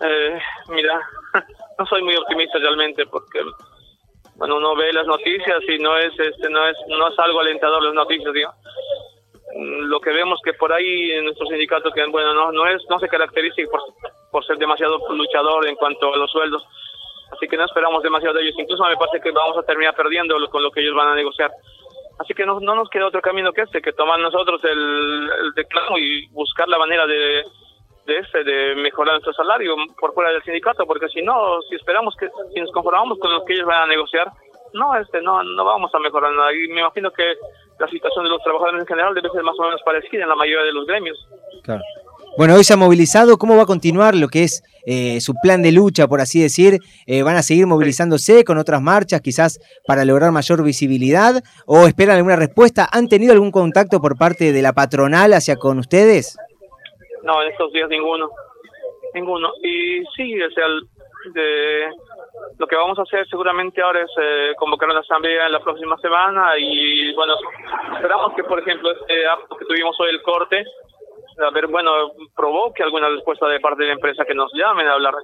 [0.00, 0.38] Eh,
[0.68, 1.00] mira,
[1.78, 3.40] no soy muy optimista realmente porque
[4.36, 7.82] bueno uno ve las noticias y no es este no es no es algo alentador
[7.82, 8.50] las noticias digo
[9.54, 12.82] mm, lo que vemos que por ahí en nuestro sindicato que bueno no no es
[12.88, 13.80] no se caracteriza por,
[14.30, 16.66] por ser demasiado luchador en cuanto a los sueldos
[17.32, 18.54] Así que no esperamos demasiado de ellos.
[18.58, 21.50] Incluso me parece que vamos a terminar perdiendo con lo que ellos van a negociar.
[22.18, 25.52] Así que no, no nos queda otro camino que este, que tomar nosotros el, el
[25.54, 27.44] declaro y buscar la manera de,
[28.06, 32.14] de este, de mejorar nuestro salario por fuera del sindicato, porque si no, si esperamos
[32.16, 34.30] que, si nos conformamos con lo que ellos van a negociar,
[34.72, 36.52] no, este, no, no vamos a mejorar nada.
[36.52, 37.34] Y me imagino que
[37.78, 40.36] la situación de los trabajadores en general debe ser más o menos parecida en la
[40.36, 41.18] mayoría de los gremios.
[41.62, 41.82] Claro.
[42.36, 43.38] Bueno, hoy se ha movilizado.
[43.38, 46.80] ¿Cómo va a continuar lo que es eh, su plan de lucha, por así decir?
[47.06, 51.42] Eh, ¿Van a seguir movilizándose con otras marchas, quizás para lograr mayor visibilidad?
[51.64, 52.86] ¿O esperan alguna respuesta?
[52.92, 56.36] ¿Han tenido algún contacto por parte de la patronal hacia con ustedes?
[57.26, 58.30] No, en estos días ninguno.
[59.14, 59.50] Ninguno.
[59.62, 60.66] Y sí, o sea,
[61.32, 61.90] de,
[62.58, 65.96] lo que vamos a hacer seguramente ahora es eh, convocar una asamblea en la próxima
[65.98, 67.34] semana y bueno,
[67.94, 70.64] esperamos que por ejemplo este acto que tuvimos hoy el corte,
[71.38, 71.90] a ver, bueno,
[72.34, 75.14] provoque alguna respuesta de parte de la empresa que nos llamen a hablar.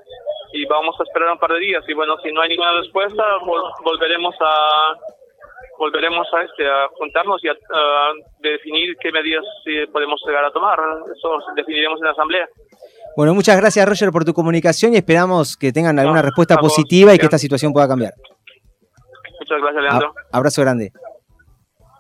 [0.53, 3.39] Y vamos a esperar un par de días y bueno, si no hay ninguna respuesta,
[3.41, 4.95] vol- volveremos a
[5.83, 10.53] volveremos a este a juntarnos y a, a definir qué medidas eh, podemos llegar a
[10.53, 10.79] tomar.
[11.17, 12.47] Eso definiremos en la asamblea.
[13.17, 17.13] Bueno, muchas gracias Roger por tu comunicación y esperamos que tengan alguna No, respuesta positiva
[17.15, 18.15] y que esta situación pueda cambiar.
[19.41, 20.15] Muchas gracias, Leandro.
[20.33, 20.93] A- abrazo grande.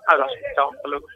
[0.06, 0.32] Abrazo.
[0.54, 0.70] Chao.
[0.72, 1.06] Hasta luego.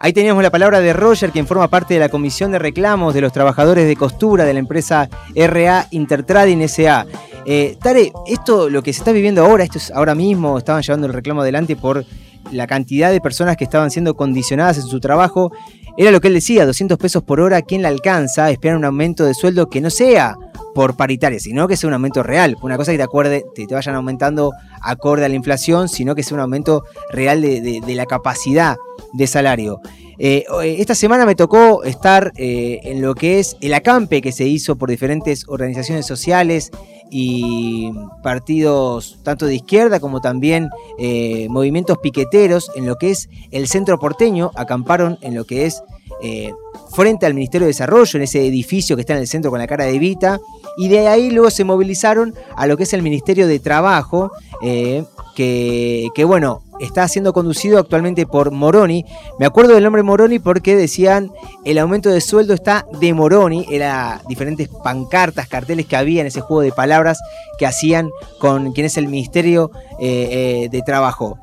[0.00, 3.22] Ahí teníamos la palabra de Roger, quien forma parte de la comisión de reclamos de
[3.22, 7.06] los trabajadores de costura de la empresa RA Intertrading SA.
[7.46, 11.06] Eh, Tare, esto, lo que se está viviendo ahora, esto es ahora mismo, estaban llevando
[11.06, 12.04] el reclamo adelante por
[12.52, 15.52] la cantidad de personas que estaban siendo condicionadas en su trabajo.
[15.96, 18.50] Era lo que él decía, 200 pesos por hora, ¿quién la alcanza?
[18.50, 20.36] Esperan un aumento de sueldo que no sea
[20.74, 22.56] por paritaria, sino que sea un aumento real.
[22.62, 26.34] Una cosa que te acuerde, te, vayan aumentando acorde a la inflación, sino que sea
[26.34, 28.76] un aumento real de, la capacidad
[29.12, 29.80] de salario.
[30.18, 30.44] Eh,
[30.78, 34.76] esta semana me tocó estar eh, en lo que es el acampe que se hizo
[34.76, 36.70] por diferentes organizaciones sociales
[37.10, 43.68] y partidos tanto de izquierda como también eh, movimientos piqueteros en lo que es el
[43.68, 45.82] centro porteño, acamparon en lo que es
[46.24, 46.54] eh,
[46.90, 49.66] frente al Ministerio de Desarrollo, en ese edificio que está en el centro con la
[49.66, 50.40] cara de Vita,
[50.78, 54.32] y de ahí luego se movilizaron a lo que es el Ministerio de Trabajo,
[54.62, 55.04] eh,
[55.36, 59.04] que, que, bueno, está siendo conducido actualmente por Moroni.
[59.38, 61.30] Me acuerdo del nombre Moroni porque decían
[61.66, 66.40] el aumento de sueldo está de Moroni, era diferentes pancartas, carteles que había en ese
[66.40, 67.18] juego de palabras
[67.58, 71.38] que hacían con quien es el Ministerio eh, de Trabajo.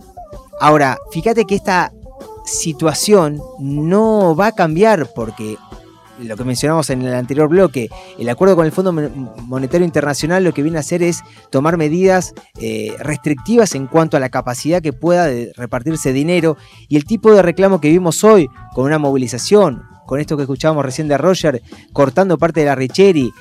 [0.59, 1.91] Ahora, fíjate que esta
[2.51, 5.57] situación no va a cambiar porque
[6.19, 10.53] lo que mencionamos en el anterior bloque, el acuerdo con el Fondo Monetario Internacional lo
[10.53, 14.93] que viene a hacer es tomar medidas eh, restrictivas en cuanto a la capacidad que
[14.93, 20.19] pueda repartirse dinero y el tipo de reclamo que vimos hoy con una movilización, con
[20.19, 21.61] esto que escuchábamos recién de Roger,
[21.93, 23.31] cortando parte de la Richeri,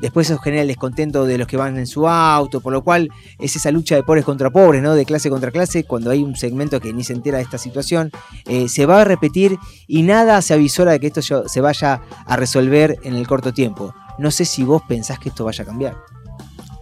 [0.00, 3.10] después eso genera el descontento de los que van en su auto, por lo cual
[3.38, 4.94] es esa lucha de pobres contra pobres, ¿no?
[4.94, 8.10] De clase contra clase, cuando hay un segmento que ni se entera de esta situación,
[8.46, 12.36] eh, se va a repetir y nada se avisora de que esto se vaya a
[12.36, 13.94] resolver en el corto tiempo.
[14.18, 15.96] No sé si vos pensás que esto vaya a cambiar.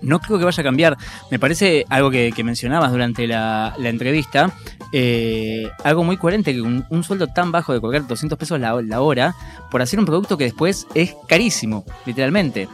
[0.01, 0.97] No creo que vaya a cambiar.
[1.31, 4.53] Me parece algo que, mencionabas durante la, entrevista,
[4.93, 9.35] eh, algo muy coherente, que un, sueldo tan bajo de colgar 200 pesos la hora,
[9.71, 12.69] por hacer un producto que después es carísimo, literalmente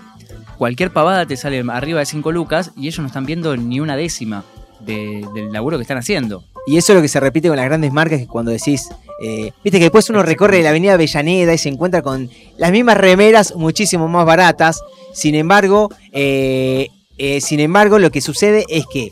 [0.57, 3.97] cualquier pavada te sale arriba de 5 lucas y ellos no están viendo ni una
[3.97, 4.45] décima
[4.81, 6.45] de, del laburo que están haciendo.
[6.67, 8.89] Y eso es lo que se repite con las grandes marcas que cuando decís,
[9.23, 12.97] eh, viste que después uno recorre la avenida Avellaneda y se encuentra con las mismas
[12.97, 14.81] remeras muchísimo más baratas.
[15.13, 16.89] Sin embargo, eh,
[17.19, 19.11] eh, sin embargo, lo que sucede es que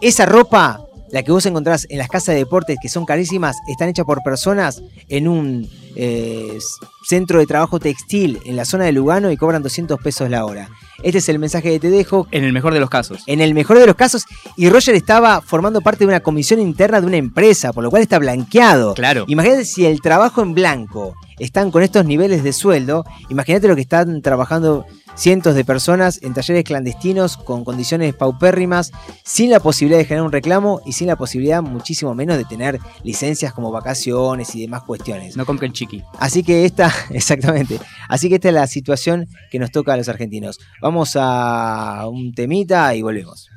[0.00, 3.88] esa ropa, la que vos encontrás en las casas de deportes que son carísimas, están
[3.88, 6.58] hechas por personas en un eh,
[7.04, 10.68] centro de trabajo textil en la zona de Lugano y cobran 200 pesos la hora.
[11.02, 12.26] Este es el mensaje que te dejo.
[12.32, 13.22] En el mejor de los casos.
[13.26, 14.24] En el mejor de los casos.
[14.56, 18.02] Y Roger estaba formando parte de una comisión interna de una empresa, por lo cual
[18.02, 18.94] está blanqueado.
[18.94, 19.24] Claro.
[19.28, 23.04] Imagínate si el trabajo en blanco están con estos niveles de sueldo.
[23.30, 28.92] Imagínate lo que están trabajando cientos de personas en talleres clandestinos con condiciones paupérrimas,
[29.24, 32.78] sin la posibilidad de generar un reclamo y sin la posibilidad muchísimo menos de tener
[33.02, 35.36] licencias como vacaciones y demás cuestiones.
[35.36, 36.02] No compren chiqui.
[36.18, 40.08] Así que esta, exactamente, así que esta es la situación que nos toca a los
[40.08, 40.58] argentinos.
[40.80, 43.48] Vamos a un temita y volvemos.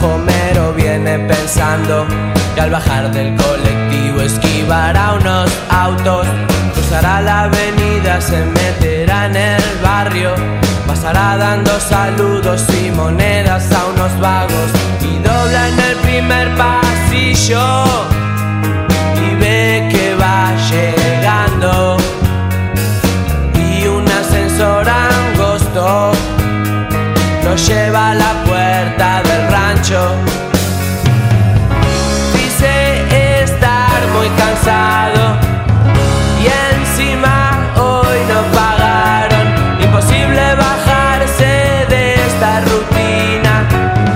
[0.00, 2.06] Cuando sale del trabajo mero pensando
[2.54, 6.26] que al bajar del colectivo esquivará unos autos,
[6.74, 10.34] cruzará la avenida, se meterá en el barrio,
[10.86, 14.70] pasará dando saludos y monedas a unos vagos.
[15.00, 17.84] Y dobla en el primer pasillo
[19.16, 21.96] y ve que va llegando.
[23.54, 26.12] Y un ascensor angosto
[27.44, 28.39] lo lleva a la
[29.80, 30.14] rancho.
[32.34, 35.22] Dice estar muy cansado
[36.42, 37.36] y encima
[37.76, 39.46] hoy no pagaron.
[39.82, 41.52] Imposible bajarse
[41.88, 43.54] de esta rutina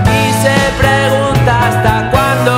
[0.07, 2.55] y se pregunta hasta cuándo.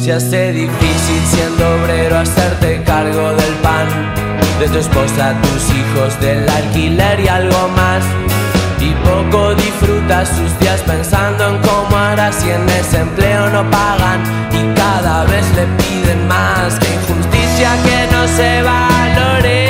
[0.00, 3.86] Se hace difícil siendo obrero hacerte cargo del pan
[4.58, 8.25] de tu esposa, tus hijos, del alquiler y algo más.
[10.06, 15.24] Disfrutas sus días pensando en cómo hará si en ese empleo no pagan y cada
[15.24, 16.74] vez le piden más.
[16.74, 19.65] Injusticia que no se valore,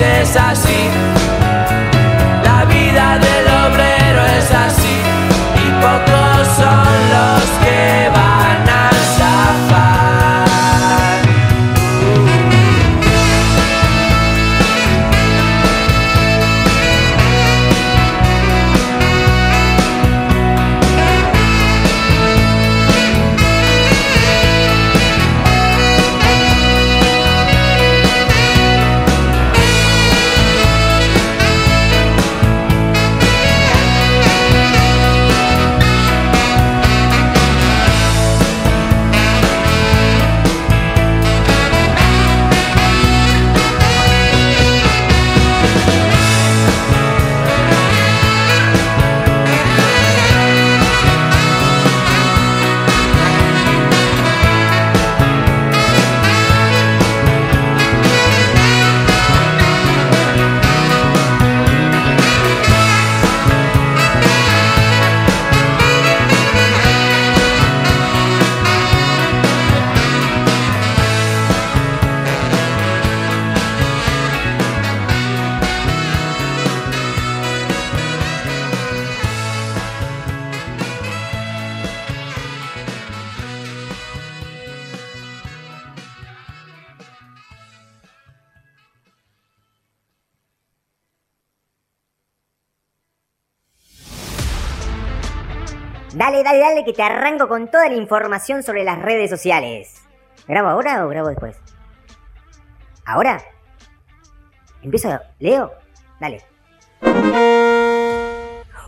[0.00, 1.09] felices así.
[97.02, 100.02] Arranco con toda la información sobre las redes sociales.
[100.46, 101.56] ¿Grabo ahora o grabo después?
[103.04, 103.42] ¿Ahora?
[104.82, 105.20] ¿Empiezo?
[105.38, 105.72] ¿Leo?
[106.20, 106.42] Dale.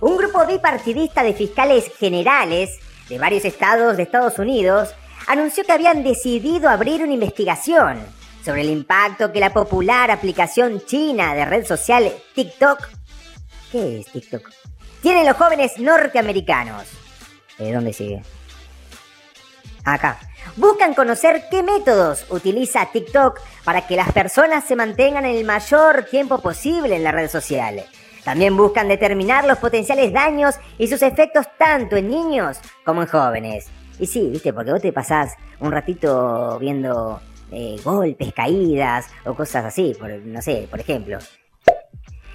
[0.00, 4.94] Un grupo bipartidista de fiscales generales de varios estados de Estados Unidos
[5.26, 7.98] anunció que habían decidido abrir una investigación
[8.44, 12.88] sobre el impacto que la popular aplicación china de red social TikTok,
[13.70, 14.50] ¿qué es TikTok?
[15.00, 17.01] Tiene en los jóvenes norteamericanos.
[17.58, 18.22] ¿De dónde sigue?
[19.84, 20.18] Acá.
[20.56, 26.38] Buscan conocer qué métodos utiliza TikTok para que las personas se mantengan el mayor tiempo
[26.40, 27.84] posible en la red social.
[28.24, 33.66] También buscan determinar los potenciales daños y sus efectos tanto en niños como en jóvenes.
[33.98, 39.64] Y sí, viste, porque vos te pasás un ratito viendo eh, golpes, caídas o cosas
[39.64, 41.18] así, por, no sé, por ejemplo.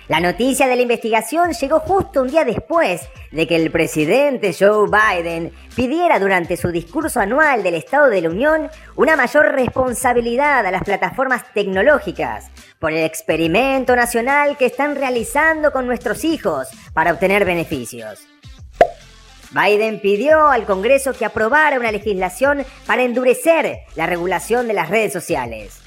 [0.08, 3.02] La noticia de la investigación llegó justo un día después
[3.32, 8.30] de que el presidente Joe Biden pidiera durante su discurso anual del Estado de la
[8.30, 12.50] Unión una mayor responsabilidad a las plataformas tecnológicas
[12.80, 18.26] por el experimento nacional que están realizando con nuestros hijos para obtener beneficios.
[19.52, 25.12] Biden pidió al Congreso que aprobara una legislación para endurecer la regulación de las redes
[25.12, 25.82] sociales.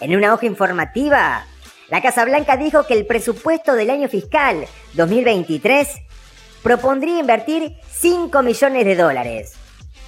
[0.00, 1.46] En una hoja informativa,
[1.92, 4.64] la Casa Blanca dijo que el presupuesto del año fiscal
[4.94, 5.88] 2023
[6.62, 9.52] propondría invertir 5 millones de dólares.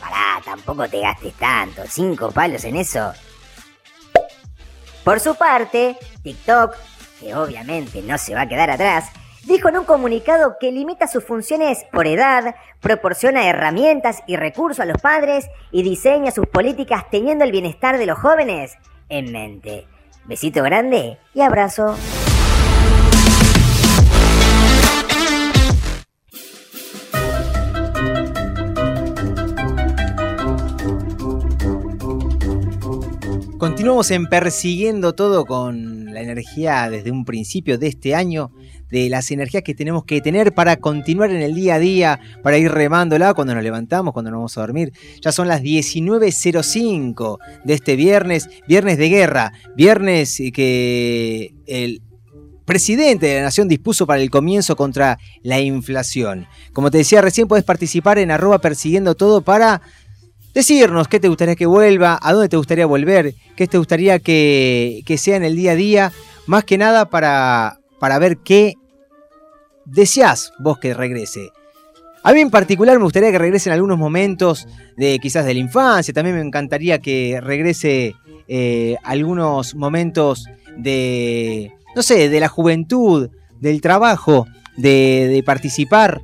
[0.00, 3.12] Pará, tampoco te gastes tanto, 5 palos en eso.
[5.04, 6.74] Por su parte, TikTok,
[7.20, 9.10] que obviamente no se va a quedar atrás,
[9.42, 14.86] dijo en un comunicado que limita sus funciones por edad, proporciona herramientas y recursos a
[14.86, 18.72] los padres y diseña sus políticas teniendo el bienestar de los jóvenes
[19.10, 19.86] en mente.
[20.26, 21.96] Besito grande y abrazo.
[33.58, 38.50] Continuamos en persiguiendo todo con la energía desde un principio de este año,
[38.90, 42.58] de las energías que tenemos que tener para continuar en el día a día, para
[42.58, 44.92] ir remándola cuando nos levantamos, cuando nos vamos a dormir.
[45.20, 52.02] Ya son las 19.05 de este viernes, viernes de guerra, viernes que el
[52.64, 56.46] presidente de la Nación dispuso para el comienzo contra la inflación.
[56.72, 59.82] Como te decía recién, puedes participar en arroba persiguiendo todo para
[60.54, 65.02] decirnos qué te gustaría que vuelva, a dónde te gustaría volver, qué te gustaría que,
[65.18, 66.12] sea en el día a día,
[66.46, 68.74] más que nada para, para ver qué
[69.86, 71.48] deseas vos que regrese.
[72.22, 76.12] A mí en particular me gustaría que regresen algunos momentos de quizás de la infancia,
[76.12, 78.14] también me encantaría que regrese
[78.46, 80.44] eh, algunos momentos
[80.76, 84.46] de, no sé, de la juventud, del trabajo,
[84.76, 86.20] de, de participar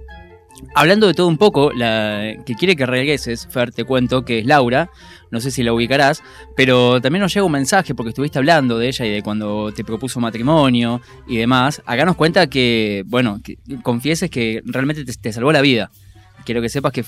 [0.74, 4.46] Hablando de todo un poco, la que quiere que regreses, Fer, te cuento que es
[4.46, 4.90] Laura,
[5.30, 6.22] no sé si la ubicarás,
[6.56, 9.84] pero también nos llega un mensaje porque estuviste hablando de ella y de cuando te
[9.84, 11.82] propuso matrimonio y demás.
[11.86, 15.90] Acá nos cuenta que, bueno, que confieses que realmente te, salvó la vida.
[16.44, 17.04] Quiero que sepas que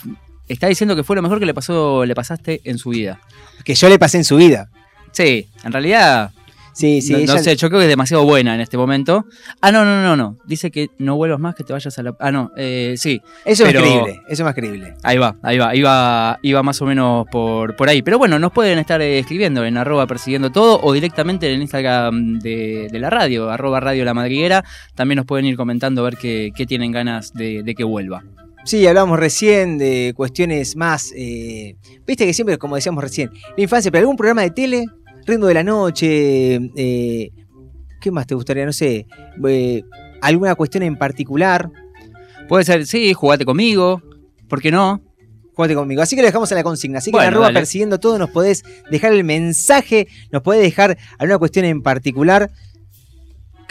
[0.48, 3.20] está diciendo que fue lo mejor que le pasó, le pasaste en su vida.
[3.64, 4.68] Que yo le pasé en su vida.
[5.12, 6.30] Sí, en realidad
[6.72, 7.24] Sí, sí.
[7.26, 9.26] No, sé, yo creo que es demasiado buena en este momento.
[9.60, 10.38] Ah, no, no, no, no.
[10.46, 12.16] Dice que no vuelvas más, que te vayas a la.
[12.18, 13.20] Ah, no, eh, sí.
[13.44, 14.94] Eso es creíble, eso es más creíble.
[15.02, 18.02] Ahí va, ahí va, iba, iba más o menos por, por ahí.
[18.02, 21.62] Pero bueno, nos pueden estar eh, escribiendo en arroba persiguiendo todo o directamente en el
[21.62, 24.64] Instagram de, la radio, arroba radio la madriguera.
[24.94, 28.22] También nos pueden ir comentando a ver qué, tienen ganas de, que vuelva.
[28.64, 31.12] Sí, hablamos recién de cuestiones más.
[31.16, 31.74] Eh,
[32.06, 34.86] viste que siempre, como decíamos recién, la infancia, pero algún programa de tele
[35.26, 37.30] ritmo de la noche, eh,
[38.00, 38.66] ¿qué más te gustaría?
[38.66, 39.06] No sé,
[39.48, 39.82] eh,
[40.20, 41.70] alguna cuestión en particular.
[42.48, 44.02] Puede ser, sí, jugate conmigo,
[44.48, 45.00] ¿por qué no?
[45.54, 46.02] Jugate conmigo.
[46.02, 46.98] Así que lo dejamos a la consigna.
[46.98, 51.38] Así que en arroba persiguiendo todo nos podés dejar el mensaje, nos podés dejar alguna
[51.38, 52.50] cuestión en particular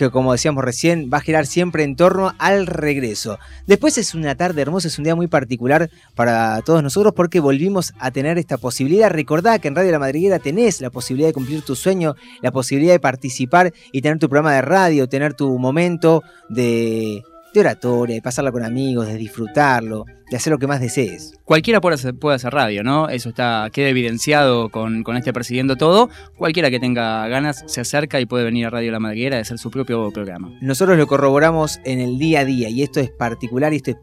[0.02, 3.38] que como decíamos recién, va a girar siempre en torno al regreso.
[3.68, 7.94] Después es una tarde hermosa, es un día muy particular para todos nosotros porque volvimos
[8.00, 9.12] a tener esta posibilidad.
[9.12, 12.94] Recordá que en Radio La Madriguera tenés la posibilidad de cumplir tu sueño, la posibilidad
[12.94, 17.24] de participar y tener tu programa de radio, tener tu momento de
[17.54, 21.38] de oratoria, de pasarla con amigos, de disfrutarlo, de hacer lo que más desees.
[21.44, 23.10] Cualquiera puede hacer, puede hacer radio, ¿no?
[23.10, 26.10] Eso está, queda evidenciado con, este Persiguiendo Todo.
[26.38, 29.58] Cualquiera que tenga ganas se acerca y puede venir a Radio La Madriguera a hacer
[29.58, 30.58] su propio programa.
[30.62, 33.98] Nosotros lo corroboramos en el día a día y esto es particular y esto es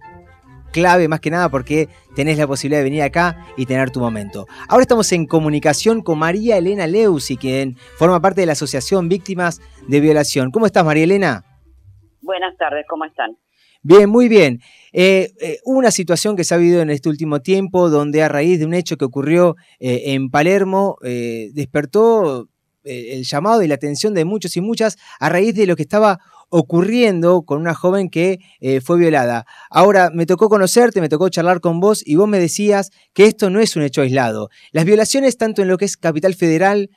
[0.71, 4.45] clave más que nada porque tenés la posibilidad de venir acá y tener tu momento.
[4.69, 9.63] Ahora estamos en comunicación con María Elena Leusi, quien forma parte de la Asociación Víctimas
[9.89, 10.51] de Violación.
[10.51, 11.43] ¿Cómo estás, María Elena?
[12.21, 13.39] Buenas tardes, ¿cómo están?
[13.83, 14.61] Bien, muy bien.
[14.93, 18.59] Eh, eh, una situación que se ha vivido en este último tiempo donde a raíz
[18.59, 22.49] de un hecho que ocurrió eh, en Palermo despertó
[22.85, 26.21] el llamado y la atención de muchos y muchas a raíz de lo que estaba
[26.49, 28.39] ocurriendo con una joven que
[28.83, 29.45] fue violada.
[29.69, 33.51] Ahora, me tocó conocerte, me tocó charlar con vos y vos me decías que esto
[33.51, 34.49] no es un hecho aislado.
[34.73, 36.89] Las violaciones, tanto en lo que es Capital Federal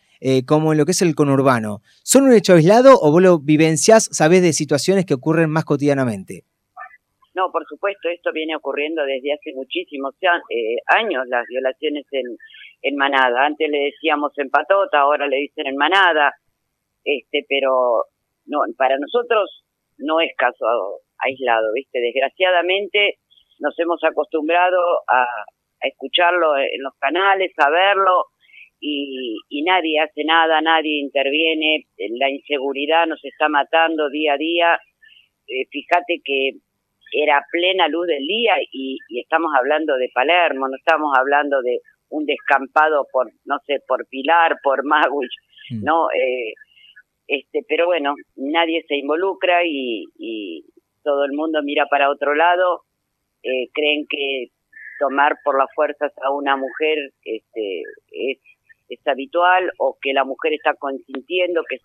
[0.45, 1.81] como en lo que es el conurbano.
[2.03, 6.45] ¿Son un hecho aislado o vos lo vivenciás, sabés de situaciones que ocurren más cotidianamente?
[7.41, 12.37] No, por supuesto, esto viene ocurriendo desde hace muchísimos eh, años, las violaciones en,
[12.83, 13.47] en manada.
[13.47, 16.33] Antes le decíamos en patota, ahora le dicen en manada,
[17.03, 18.05] este, pero
[18.45, 19.63] no, para nosotros
[19.97, 20.65] no es caso
[21.17, 21.99] aislado, ¿viste?
[21.99, 23.15] Desgraciadamente
[23.59, 24.77] nos hemos acostumbrado
[25.07, 25.25] a,
[25.81, 28.25] escucharlo en los canales, a verlo,
[28.79, 31.87] y, nadie hace nada, nadie interviene,
[32.19, 34.79] la inseguridad nos está matando día a día,
[35.47, 36.51] eh, fíjate que
[37.11, 41.79] era plena luz del día y, y estamos hablando de Palermo, no estamos hablando de
[42.09, 45.31] un descampado por, no sé, por Pilar, por Maguich,
[45.71, 45.83] Mm.
[45.83, 46.07] ¿no?
[46.11, 46.53] Eh,
[47.27, 50.65] este, pero bueno, nadie se involucra y, y
[51.03, 52.81] todo el mundo mira para otro lado,
[53.43, 54.47] eh, creen que
[54.99, 57.81] tomar por las fuerzas a una mujer este,
[58.11, 58.39] es,
[58.89, 61.77] es habitual o que la mujer está consintiendo, que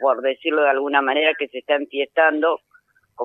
[0.00, 2.60] por decirlo de alguna manera, que se está enfiestando,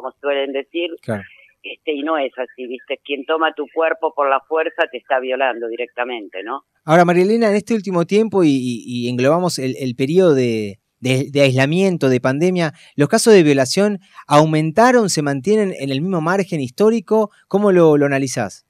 [0.01, 1.23] como suelen decir, Claro.
[1.63, 2.99] este, y no es así, ¿viste?
[3.03, 6.63] Quien toma tu cuerpo por la fuerza te está violando directamente, ¿no?
[6.85, 8.49] Ahora, Marielena, en este último tiempo y,
[8.85, 13.99] y- englobamos el, el periodo de, de- de aislamiento, de pandemia, ¿los casos de violación
[14.27, 17.29] aumentaron, se mantienen en el mismo margen histórico?
[17.47, 18.65] ¿Cómo lo, lo analizás?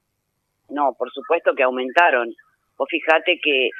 [0.68, 2.34] No, por supuesto que aumentaron.
[2.76, 3.70] Vos fijate que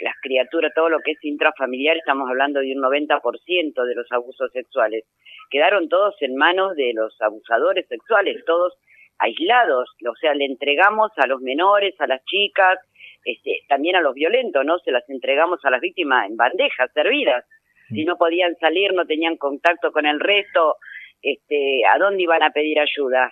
[0.00, 4.50] las criaturas, todo lo que es intrafamiliar, estamos hablando de un 90% de los abusos
[4.52, 5.04] sexuales.
[5.50, 8.74] Quedaron todos en manos de los abusadores sexuales, todos
[9.18, 9.90] aislados.
[10.08, 12.78] O sea, le entregamos a los menores, a las chicas,
[13.24, 14.78] este, también a los violentos, ¿no?
[14.78, 17.44] Se las entregamos a las víctimas en bandejas servidas.
[17.88, 20.76] Si no podían salir, no tenían contacto con el resto,
[21.22, 23.30] este, ¿a dónde iban a pedir ayuda?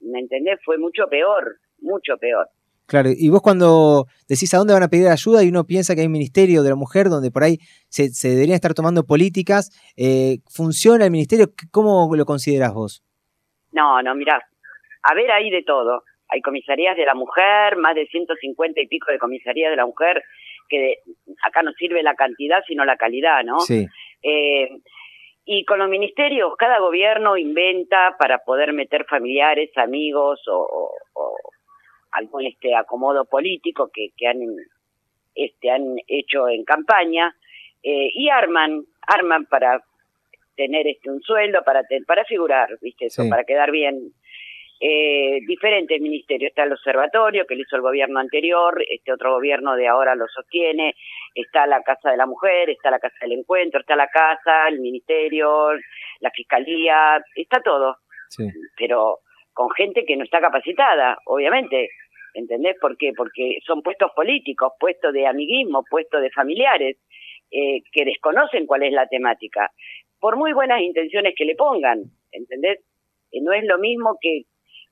[0.00, 0.58] ¿Me entendés?
[0.64, 2.48] Fue mucho peor, mucho peor.
[2.86, 6.02] Claro, y vos cuando decís a dónde van a pedir ayuda y uno piensa que
[6.02, 7.58] hay un ministerio de la mujer donde por ahí
[7.88, 11.46] se, se deberían estar tomando políticas, eh, ¿funciona el ministerio?
[11.72, 13.02] ¿Cómo lo considerás vos?
[13.72, 14.40] No, no, mirá,
[15.02, 16.02] a ver, hay de todo.
[16.28, 20.22] Hay comisarías de la mujer, más de 150 y pico de comisarías de la mujer,
[20.68, 20.98] que de-
[21.44, 23.60] acá no sirve la cantidad, sino la calidad, ¿no?
[23.60, 23.86] Sí.
[24.22, 24.68] Eh,
[25.44, 31.36] y con los ministerios, cada gobierno inventa para poder meter familiares, amigos o, o- o
[32.18, 34.40] algún este acomodo político que, que han
[35.34, 37.34] este han hecho en campaña
[37.82, 39.82] eh, y arman arman para
[40.56, 43.28] tener este un sueldo para te- para figurar viste eso Sí.
[43.30, 44.12] para quedar bien
[44.78, 49.74] eh, diferentes ministerios está el observatorio que lo hizo el gobierno anterior este otro gobierno
[49.74, 50.94] de ahora lo sostiene
[51.34, 54.80] está la casa de la mujer está la casa del encuentro está la casa el
[54.80, 55.70] ministerio
[56.20, 57.96] la fiscalía está todo
[58.28, 58.44] Sí.
[58.76, 59.20] pero
[59.54, 61.88] con gente que no está capacitada, obviamente.
[62.36, 63.12] ¿Entendés por qué?
[63.16, 66.98] Porque son puestos políticos, puestos de amiguismo, puestos de familiares,
[67.50, 69.72] eh, que desconocen cuál es la temática.
[70.20, 72.80] Por muy buenas intenciones que le pongan, ¿entendés?
[73.32, 74.42] Eh, no es lo mismo que,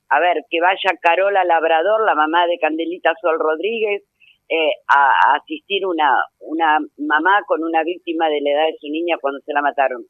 [0.09, 4.03] a ver, que vaya Carola Labrador, la mamá de Candelita Sol Rodríguez,
[4.49, 9.18] eh, a, asistir una, una mamá con una víctima de la edad de su niña
[9.20, 10.07] cuando se la mataron.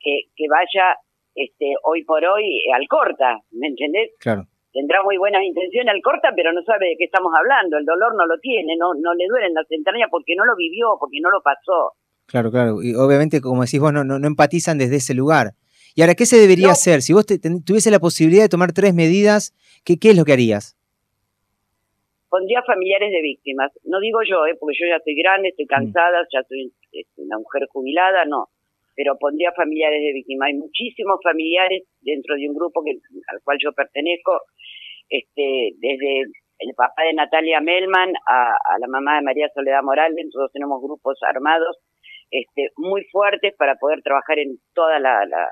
[0.00, 0.96] Que, que vaya
[1.34, 4.12] este, hoy por hoy al corta, ¿me entendés?
[4.18, 4.46] Claro.
[4.72, 7.76] Tendrá muy buenas intenciones al corta, pero no sabe de qué estamos hablando.
[7.76, 10.96] El dolor no lo tiene, no, no le duelen las entrañas porque no lo vivió,
[10.98, 11.92] porque no lo pasó.
[12.26, 12.82] Claro, claro.
[12.82, 15.52] Y obviamente, como decís vos, no, no, no empatizan desde ese lugar.
[15.94, 17.02] Y ahora, ¿qué se debería hacer?
[17.02, 19.52] Si vos te- tuviese la posibilidad de tomar tres medidas,
[19.84, 20.74] ¿qué, qué es lo que harías?
[22.30, 23.70] Pondría familiares de víctimas.
[23.84, 27.36] No digo yo, eh, porque yo ya estoy grande, estoy cansada, ya soy este, una
[27.36, 28.48] mujer jubilada, no.
[28.94, 30.48] Pero pondría familiares de víctimas.
[30.48, 32.92] Hay muchísimos familiares dentro de un grupo que,
[33.28, 34.40] al cual yo pertenezco,
[35.08, 36.22] este, desde
[36.58, 40.80] el papá de Natalia Melman a, a la mamá de María Soledad Morales, nosotros tenemos
[40.82, 41.78] grupos armados
[42.30, 45.50] este, muy fuertes para poder trabajar en toda la, la,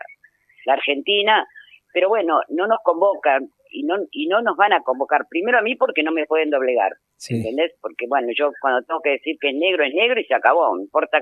[0.66, 1.46] la Argentina,
[1.92, 5.26] pero bueno, no nos convocan y no, y no nos van a convocar.
[5.28, 6.92] Primero a mí porque no me pueden doblegar,
[7.28, 7.72] ¿entendés?
[7.80, 10.74] Porque bueno, yo cuando tengo que decir que es negro, es negro y se acabó,
[10.74, 11.18] no importa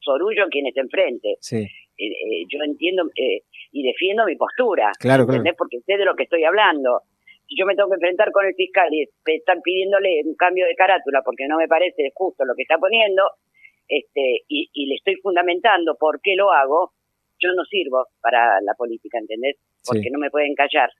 [0.00, 1.36] Sorullo quien esté enfrente.
[1.40, 1.58] Sí.
[1.98, 3.42] Eh, eh, yo entiendo eh,
[3.72, 5.32] y defiendo mi postura, Claro, claro.
[5.38, 5.54] ¿entendés?
[5.56, 7.02] Porque sé de lo que estoy hablando.
[7.46, 10.74] Si yo me tengo que enfrentar con el fiscal y están pidiéndole un cambio de
[10.74, 13.22] carátula porque no me parece justo lo que está poniendo,
[13.88, 16.92] este, y, y le estoy fundamentando por qué lo hago,
[17.42, 19.56] yo no sirvo para la política, ¿entendés?
[19.84, 20.10] Porque Sí.
[20.10, 20.90] no me pueden callar.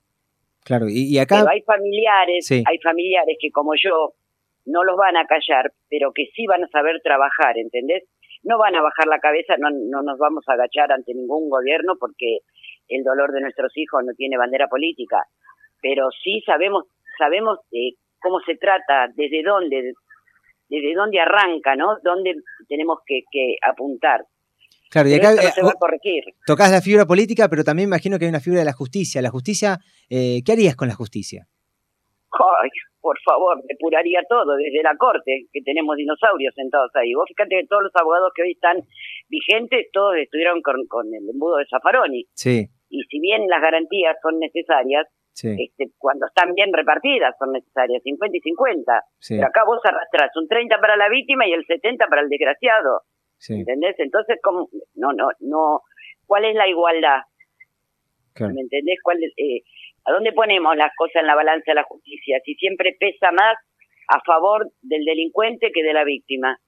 [0.64, 1.38] Claro, y, y acá...
[1.38, 2.62] Pero hay familiares, Sí.
[2.66, 4.12] hay familiares que como yo
[4.66, 8.05] no los van a callar, pero que sí van a saber trabajar, ¿entendés?
[8.43, 11.95] No van a bajar la cabeza, no, no nos vamos a agachar ante ningún gobierno
[11.99, 12.38] porque
[12.88, 15.18] el dolor de nuestros hijos no tiene bandera política,
[15.82, 16.86] pero sí sabemos
[17.20, 19.93] sabemos eh, cómo se trata, desde dónde,
[20.68, 21.97] desde dónde arranca, ¿no?
[22.03, 22.34] Dónde
[22.68, 24.24] tenemos que, que apuntar.
[24.91, 26.24] Claro, y acá no eh, se va a corregir.
[26.47, 29.22] tocás la fibra política, pero también imagino que hay una fibra de la justicia.
[29.22, 29.78] La justicia,
[30.09, 31.47] eh, ¿qué harías con la justicia?
[32.32, 32.70] Ay,
[33.01, 37.14] por favor, depuraría todo, desde la corte, que tenemos dinosaurios sentados ahí.
[37.14, 38.78] Vos fíjate que todos los abogados que hoy están
[39.28, 42.24] vigentes, todos estuvieron con, con el embudo de Zaffaroni.
[42.34, 47.53] Sí, Y si bien las garantías son necesarias, sí, este, cuando están bien repartidas son
[47.53, 49.03] necesarias, 50 y 50.
[49.18, 49.36] Sí.
[49.36, 53.03] Pero acá vos arrastrás un 30 para la víctima y el 70 para el desgraciado.
[53.38, 53.55] sí.
[53.55, 53.96] ¿Entendés?
[53.98, 54.68] Entonces, ¿cómo?
[54.94, 55.80] no, no, no.
[56.26, 57.22] ¿Cuál es la igualdad?
[58.34, 58.55] Claro.
[58.55, 58.98] ¿Me entendés?
[59.03, 59.62] ¿Cuál, es, eh,
[60.05, 62.38] ¿A dónde ponemos las cosas en la balanza de la justicia?
[62.44, 63.55] Si siempre pesa más
[64.09, 66.59] a favor del delincuente que de la víctima.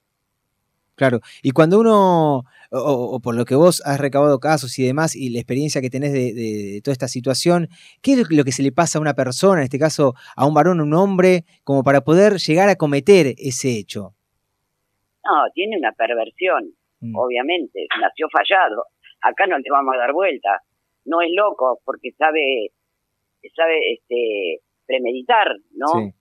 [0.94, 2.38] Claro, y cuando uno,
[2.70, 5.88] o, o- por lo que vos has recabado casos y demás, y la experiencia que
[5.90, 7.68] tenés de, de- de toda esta situación,
[8.02, 10.52] ¿qué es lo que se le pasa a una persona, en este caso a un
[10.54, 14.14] varón o un hombre, como para poder llegar a cometer ese hecho?
[15.24, 16.74] No, tiene una perversión,
[17.14, 18.84] obviamente, nació fallado.
[19.22, 20.60] Acá no le vamos a dar vuelta.
[21.06, 22.68] No es loco porque sabe,
[23.50, 25.86] sabe este, premeditar, ¿no?
[25.88, 26.14] Sí.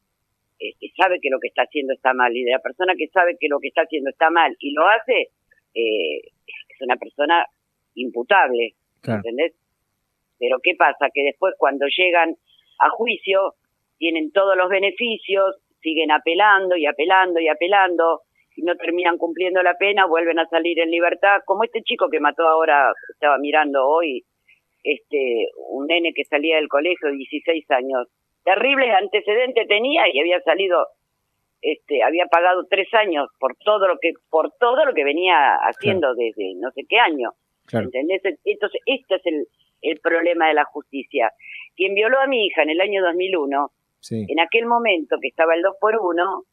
[0.59, 2.35] Este, sabe que lo que está haciendo está mal.
[2.35, 4.87] Y de la persona que sabe que lo que está haciendo está mal y lo
[4.87, 5.29] hace,
[5.73, 6.17] eh,
[6.47, 7.45] es una persona
[7.95, 9.19] imputable, Claro.
[9.19, 9.53] ¿entendés?
[10.39, 11.09] Pero ¿qué pasa?
[11.13, 12.35] Que después cuando llegan
[12.79, 13.53] a juicio,
[13.97, 18.21] tienen todos los beneficios, siguen apelando y apelando y apelando,
[18.55, 22.19] y no terminan cumpliendo la pena, vuelven a salir en libertad, como este chico que
[22.19, 24.23] mató ahora, estaba mirando hoy,
[24.83, 28.07] este, un nene que salía del colegio de 16 años.
[28.43, 30.87] Terribles antecedentes tenía y había salido,
[31.61, 36.15] este, había pagado tres años por todo lo que, por todo lo que venía haciendo
[36.15, 37.31] desde no sé qué año.
[37.67, 37.85] Claro.
[37.85, 38.21] ¿Entendés?
[38.45, 39.45] Entonces, este es el,
[39.83, 41.31] el problema de la justicia.
[41.75, 43.71] Quien violó a mi hija en el año 2001,
[44.03, 44.25] Sí.
[44.27, 46.43] en aquel momento que estaba el 2 por 1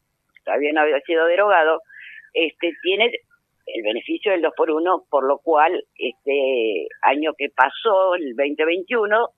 [0.45, 1.81] todavía no había sido derogado,
[2.33, 3.11] este tiene
[3.75, 9.29] el beneficio del 2 por 1 por lo cual este año que pasó, el 2021,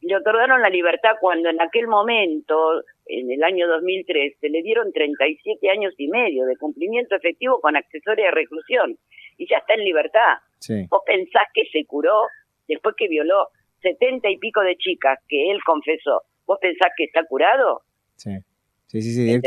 [0.00, 4.92] le otorgaron la libertad cuando en aquel momento, en el año 2003, se le dieron
[4.92, 8.96] 37 años y medio de cumplimiento efectivo con accesoria de reclusión
[9.38, 10.38] y ya está en libertad.
[10.60, 10.86] Sí.
[10.88, 12.26] ¿Vos pensás que se curó
[12.68, 13.48] después que violó
[13.82, 16.22] setenta y pico de chicas que él confesó?
[16.46, 17.82] ¿Vos pensás que está curado?
[18.16, 18.30] Sí,
[18.86, 19.40] sí, sí.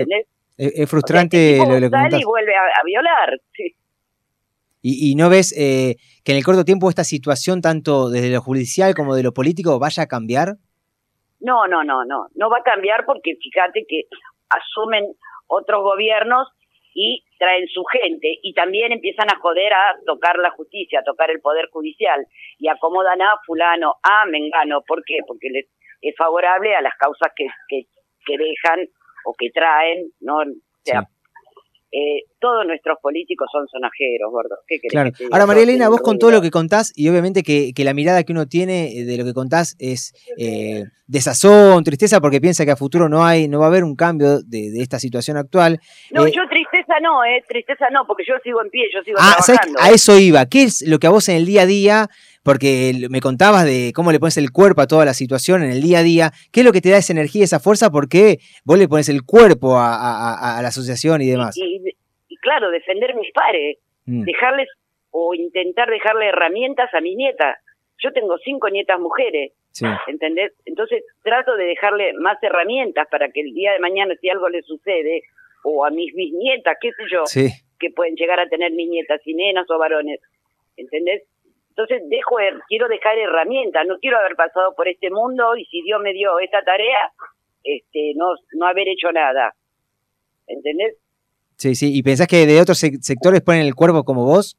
[0.57, 2.21] Es, es frustrante Tipo, lo, lo que sale contás.
[2.21, 3.39] y vuelve a, a violar.
[3.53, 3.73] Sí.
[4.81, 8.41] Y, y no ves eh, que en el corto tiempo esta situación, tanto desde lo
[8.41, 10.55] judicial como de lo político, vaya a cambiar.
[11.39, 12.27] No, no, no, no.
[12.35, 14.03] No va a cambiar porque fíjate que
[14.49, 15.05] asumen
[15.47, 16.47] otros gobiernos
[16.93, 21.31] y traen su gente y también empiezan a joder a tocar la justicia, a tocar
[21.31, 22.25] el poder judicial
[22.59, 24.81] y acomodan a fulano, a mengano.
[24.85, 25.17] ¿Por qué?
[25.25, 25.65] Porque les
[26.01, 27.83] es favorable a las causas que, que,
[28.25, 28.87] que dejan
[29.25, 30.37] o que traen, ¿no?
[30.37, 31.07] O sea,
[31.91, 34.55] eh, todos nuestros políticos son sonajeros, gordo.
[34.67, 35.11] ¿Qué querés Claro.
[35.11, 35.25] que?
[35.31, 38.23] Ahora, María Elena, vos con todo lo que contás, y obviamente que, que la mirada
[38.23, 42.71] que uno tiene eh, de lo que contás es eh, desazón, tristeza, porque piensa que
[42.71, 45.79] a futuro no hay, no va a haber un cambio de, de esta situación actual.
[46.11, 49.17] No, Eh, yo tristeza no, eh, tristeza no, porque yo sigo en pie, yo sigo
[49.19, 49.59] Ah, ¿sabes?
[49.61, 49.79] trabajando.
[49.81, 50.45] A eso iba.
[50.47, 52.07] ¿Qué es lo que a vos en el día a día,
[52.43, 55.81] porque me contabas de cómo le pones el cuerpo a toda la situación en el
[55.81, 57.91] día a día, qué es lo que te da esa energía, esa fuerza?
[57.91, 61.55] Porque vos le pones el cuerpo a, a- a- a la asociación y demás.
[61.57, 61.81] y,
[62.27, 64.23] y claro, defender mis pares, Mm.
[64.23, 64.67] dejarles
[65.11, 67.59] o intentar dejarle herramientas a mi nieta.
[68.03, 69.85] Yo tengo cinco nietas mujeres, Sí.
[70.07, 70.51] ¿entendés?
[70.65, 74.63] Entonces trato de dejarle más herramientas para que el día de mañana si algo le
[74.63, 75.21] sucede,
[75.63, 77.47] o a mis bisnietas, qué sé yo, Sí.
[77.79, 80.19] que pueden llegar a tener mis nietas, y nenas o varones,
[80.77, 81.21] ¿entendés?
[81.71, 85.81] Entonces dejo, her- quiero dejar herramientas, no quiero haber pasado por este mundo y si
[85.83, 87.11] Dios me dio esta tarea,
[87.63, 89.53] este, no, no haber hecho nada,
[90.47, 90.97] ¿entendés?
[91.57, 91.95] Sí, sí.
[91.97, 94.57] ¿Y pensás que de otros sec- sectores ponen el cuerpo como vos?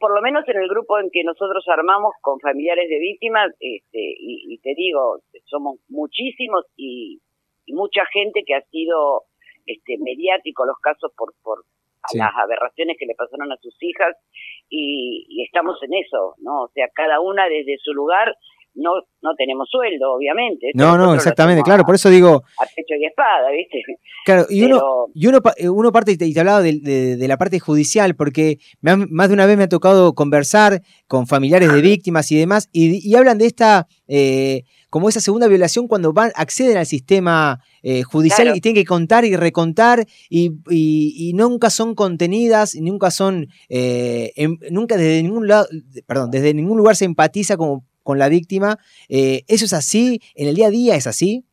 [0.00, 3.98] por lo menos en el grupo en que nosotros armamos con familiares de víctimas, este,
[3.98, 7.20] y, y te digo, somos muchísimos y,
[7.66, 9.24] y mucha gente que ha sido
[9.66, 11.64] este, mediático los casos por, por
[12.10, 12.18] Sí.
[12.18, 14.14] las aberraciones que le pasaron a sus hijas
[14.68, 16.62] y, y estamos en eso, ¿no?
[16.64, 18.34] O sea, cada una desde su lugar,
[18.74, 18.92] no
[19.22, 20.70] no tenemos sueldo, obviamente.
[20.74, 21.82] No, no, exactamente, claro.
[21.84, 23.82] Por eso digo, A pecho y espada, ¿viste?
[24.24, 26.78] Claro, y uno, Pero- y uno, eh, uno parte, y te, y te hablaba de,
[26.80, 30.12] de- de la parte judicial, porque me han- más de una vez me ha tocado
[30.14, 35.20] conversar con familiares de víctimas y demás, y, y hablan de esta, eh, como esa
[35.20, 38.56] segunda violación cuando van, acceden al sistema eh, judicial Claro.
[38.56, 43.48] y tienen que contar y recontar, y, y- y nunca son contenidas, y nunca son,
[43.68, 45.66] eh, em- nunca desde ningún lado,
[46.06, 48.78] perdón, desde ningún lugar se empatiza como, con la víctima.
[49.08, 50.20] Eh, ¿Eso es así?
[50.34, 51.44] ¿En el día a día es así?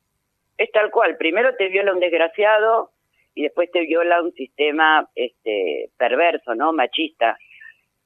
[0.57, 1.17] Es tal cual.
[1.17, 2.91] Primero te viola un desgraciado
[3.33, 6.71] y después te viola un sistema este perverso, ¿no?
[6.71, 7.37] Machista,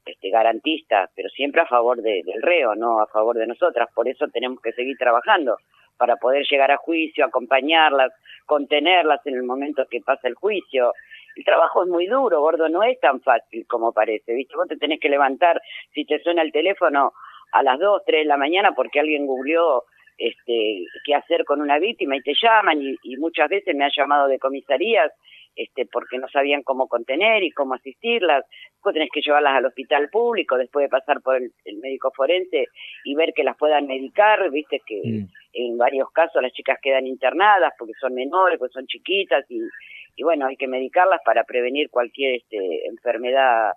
[0.06, 3.90] este garantista, pero siempre a favor de- del reo, no a favor de nosotras.
[3.94, 5.58] Por eso tenemos que seguir trabajando
[5.98, 8.12] para poder llegar a juicio, acompañarlas,
[8.46, 10.94] contenerlas en el momento que pasa el juicio.
[11.36, 14.56] El trabajo es muy duro, gordo, no es tan fácil como parece, ¿viste?
[14.56, 15.62] Vos te tenés que levantar
[15.94, 17.12] si te suena el teléfono
[17.52, 19.84] a las 2, 3 de la mañana porque alguien googleó
[20.18, 23.92] este, qué hacer con una víctima y te llaman y, y muchas veces me han
[23.96, 25.12] llamado de comisarías
[25.60, 28.46] este, porque no sabían cómo contener y cómo asistirlas.
[28.74, 32.68] Después tenés que llevarlas al hospital público después de pasar por el, el médico forense
[33.04, 35.26] y ver que las puedan medicar, viste que Mm.
[35.54, 39.60] en varios casos las chicas quedan internadas porque son menores, porque son chiquitas y,
[40.16, 43.74] y bueno, hay que medicarlas para prevenir cualquier este, enfermedad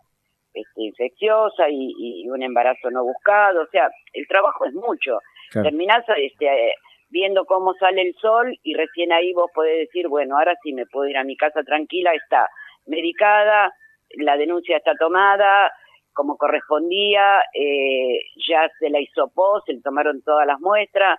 [0.55, 3.63] este, infecciosa y, y un embarazo no buscado.
[3.63, 5.19] O sea, el trabajo es mucho.
[5.51, 5.69] Claro.
[5.69, 6.75] Terminás este,
[7.13, 10.87] viendo cómo sale el sol y recién ahí vos podés decir, bueno, ahora sí me
[10.87, 12.49] puedo ir a mi casa tranquila, está
[12.87, 13.73] medicada,
[14.17, 15.71] la denuncia está tomada
[16.15, 21.19] como correspondía, eh, ya se la hisopó, se le tomaron todas las muestras,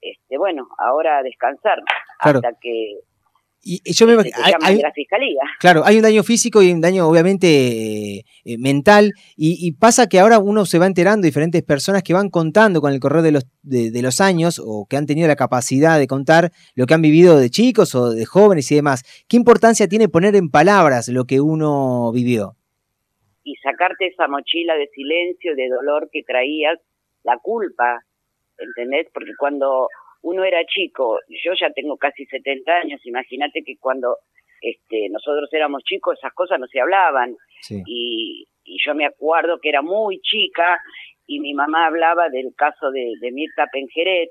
[0.00, 1.80] este, bueno, ahora a descansar
[2.20, 2.38] Claro.
[2.38, 3.00] hasta que
[3.62, 5.40] Y, y yo me imagino- hay- la fiscalía.
[5.58, 7.46] Claro, hay un daño físico y un daño obviamente
[8.18, 12.14] eh, eh, mental y, y pasa que ahora uno se va enterando diferentes personas que
[12.14, 15.28] van contando con el correr de los, de, de los años o que han tenido
[15.28, 19.04] la capacidad de contar lo que han vivido de chicos o de jóvenes y demás.
[19.28, 22.56] ¿Qué importancia tiene poner en palabras lo que uno vivió?
[23.42, 26.78] y sacarte esa mochila de silencio, de dolor que traías,
[27.24, 28.04] la culpa,
[28.58, 29.08] ¿entendés?
[29.12, 29.88] Porque cuando
[30.22, 34.18] uno era chico, yo ya tengo casi 70 años, imagínate que cuando
[34.60, 37.82] este, nosotros éramos chicos esas cosas no se hablaban Sí.
[37.86, 40.78] y, y yo me acuerdo que era muy chica
[41.26, 44.30] y mi mamá hablaba del caso de, de Mirta Penjeret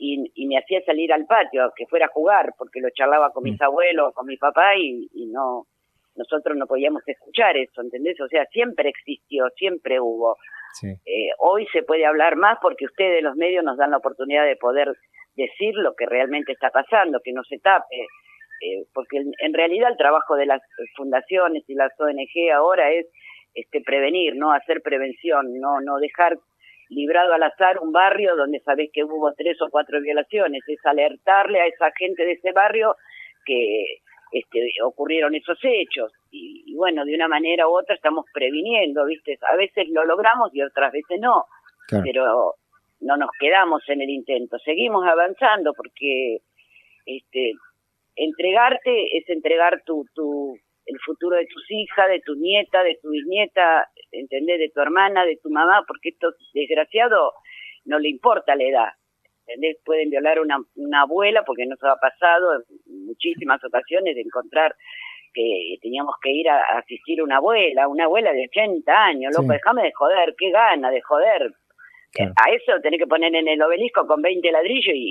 [0.00, 3.30] y, y me hacía salir al patio a que fuera a jugar porque lo charlaba
[3.32, 5.66] con mis abuelos, con mi papá y, y no
[6.16, 8.20] nosotros no podíamos escuchar eso, ¿entendés?
[8.20, 10.36] O sea, siempre existió, siempre hubo.
[11.06, 14.56] Eh, hoy se puede hablar más porque ustedes, los medios, nos dan la oportunidad de
[14.56, 14.88] poder
[15.38, 17.96] decir lo que realmente está pasando, que no se tape.
[18.60, 20.60] Eh, porque en, en realidad el trabajo de las
[20.96, 23.06] fundaciones y las ONG ahora es
[23.54, 26.36] este prevenir, no hacer prevención, no no dejar
[26.90, 31.60] librado al azar un barrio donde sabés que hubo tres o cuatro violaciones, es alertarle
[31.60, 32.96] a esa gente de ese barrio
[33.44, 34.00] que
[34.32, 39.38] este, ocurrieron esos hechos y, y bueno, de una manera u otra estamos previniendo, ¿viste?
[39.52, 41.44] A veces lo logramos y otras veces no,
[41.88, 42.04] Claro.
[42.04, 42.54] pero
[43.00, 46.38] no nos quedamos en el intento, seguimos avanzando porque
[47.06, 47.52] este
[48.16, 53.10] entregarte es entregar tu, tu el futuro de tus hijas, de tu nieta, de tu
[53.10, 54.58] bisnieta, ¿entendés?
[54.58, 57.34] De tu hermana, de tu mamá, porque estos desgraciados
[57.84, 58.88] no le importa la edad,
[59.46, 59.76] ¿entendés?
[59.84, 64.74] Pueden violar una, una abuela, porque nos ha pasado en muchísimas ocasiones de encontrar
[65.34, 69.32] que teníamos que ir a, a asistir a una abuela, una abuela de 80 años,
[69.36, 69.58] loco, Sí.
[69.58, 71.52] déjame de joder, qué gana de joder.
[72.12, 72.32] Claro.
[72.36, 75.10] A eso tenés que poner en el obelisco con 20 ladrillos y,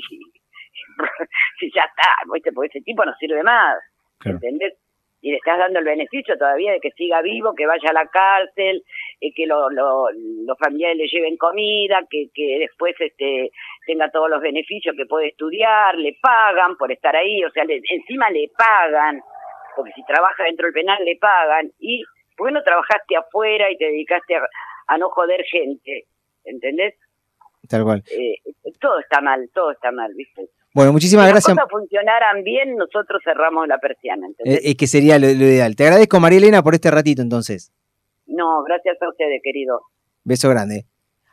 [1.62, 2.52] y ya está, ¿viste?
[2.52, 3.78] porque ese tipo no sirve más,
[4.20, 4.38] Claro.
[4.38, 4.74] ¿entendés?
[5.20, 8.06] Y le estás dando el beneficio todavía de que siga vivo, que vaya a la
[8.08, 8.84] cárcel,
[9.20, 13.50] eh, que lo, lo- los familiares le lleven comida, que, que después este
[13.88, 17.82] tenga todos los beneficios, que puede estudiar, le pagan por estar ahí, o sea, le-
[17.90, 19.20] encima le pagan,
[19.76, 22.04] porque si trabaja dentro del penal le pagan, y
[22.38, 24.42] ¿por qué no trabajaste afuera y te dedicaste a,
[24.88, 26.04] a no joder gente?
[26.48, 26.96] ¿Entendés?
[27.68, 28.04] Tal cual.
[28.12, 28.36] Eh,
[28.80, 30.50] todo está mal, todo está mal, ¿viste?
[30.74, 31.56] Bueno, muchísimas si gracias.
[31.56, 34.60] las cosas funcionaran bien, nosotros cerramos la persiana, ¿entendés?
[34.60, 35.76] Eh, eh, que sería lo, lo ideal.
[35.76, 37.74] Te agradezco, María Elena, por este ratito entonces.
[38.26, 39.82] No, gracias a ustedes, querido.
[40.24, 40.86] Beso grande.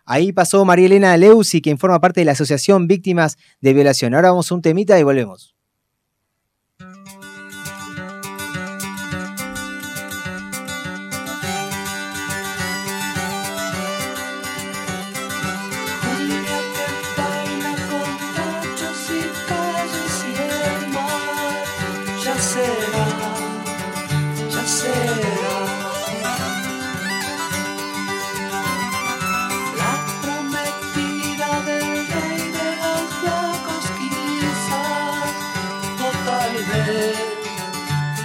[0.07, 4.15] Ahí pasó María Elena Leusi, quien forma parte de la Asociación Víctimas de Violación.
[4.15, 5.54] Ahora vamos a un temita y volvemos.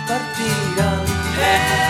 [0.10, 1.06] partirán.
[1.38, 1.89] Hey!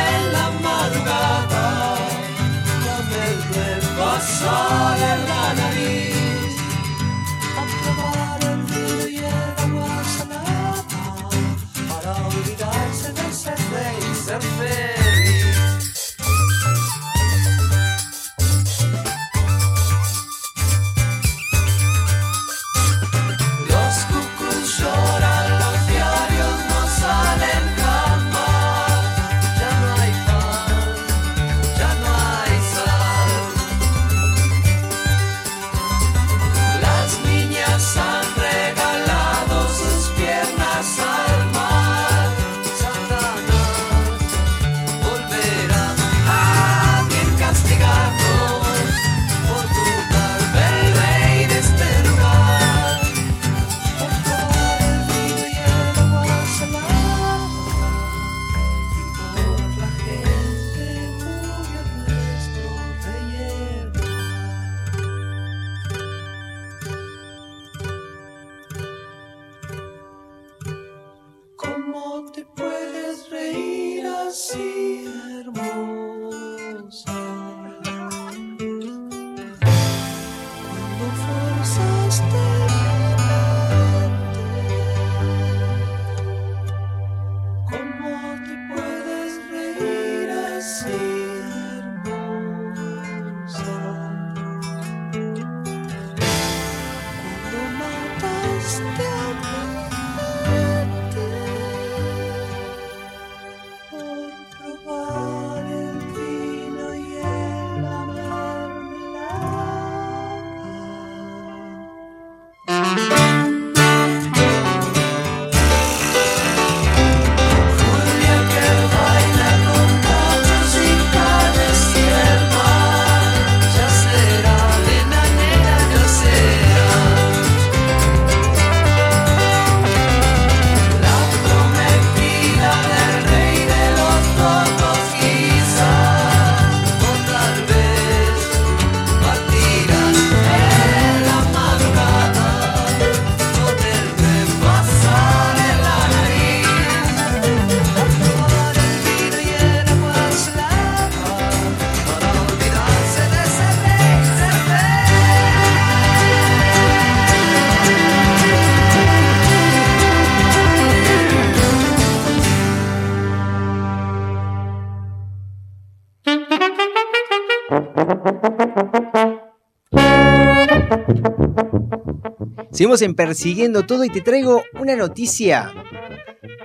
[172.80, 175.74] Seguimos en Persiguiendo Todo y te traigo una noticia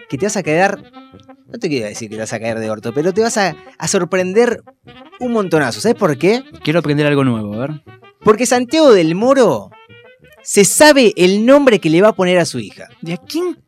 [0.08, 0.80] que te vas a quedar.
[1.48, 3.56] No te quiero decir que te vas a caer de orto, pero te vas a,
[3.76, 4.62] a sorprender
[5.18, 5.80] un montonazo.
[5.80, 6.44] ¿Sabes por qué?
[6.62, 7.82] Quiero aprender algo nuevo, a ver.
[8.20, 9.72] Porque Santiago del Moro
[10.40, 12.86] se sabe el nombre que le va a poner a su hija.
[13.02, 13.60] ¿Y a quién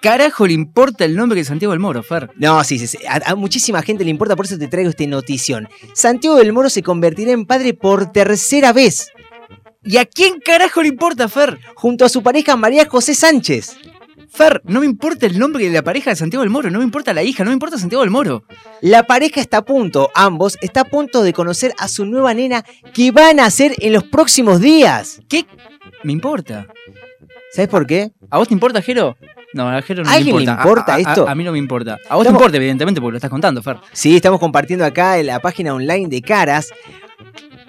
[0.00, 2.30] carajo le importa el nombre de Santiago del Moro, Fer?
[2.34, 5.06] No, sí, sí, sí, a, a muchísima gente le importa, por eso te traigo esta
[5.06, 5.68] notición.
[5.94, 9.12] Santiago del Moro se convertirá en padre por tercera vez.
[9.84, 11.58] ¿Y a quién carajo le importa, Fer?
[11.74, 13.76] Junto a su pareja María José Sánchez.
[14.30, 16.84] Fer, no me importa el nombre de la pareja de Santiago del Moro, no me
[16.84, 18.44] importa la hija, no me importa Santiago del Moro.
[18.80, 22.64] La pareja está a punto, ambos, está a punto de conocer a su nueva nena
[22.94, 25.20] que van a hacer en los próximos días.
[25.28, 25.44] ¿Qué?
[26.02, 26.66] Me importa.
[27.52, 28.12] ¿Sabes por qué?
[28.30, 29.16] ¿A vos te importa, Jero?
[29.52, 30.62] No, a Jero no ¿A alguien me le importa.
[30.62, 31.28] importa A- a- esto?
[31.28, 31.98] A, mí no me importa.
[32.08, 33.76] A vos te importa, evidentemente, porque lo estás contando, Fer.
[33.92, 36.72] Sí, estamos compartiendo acá en la página online de Caras.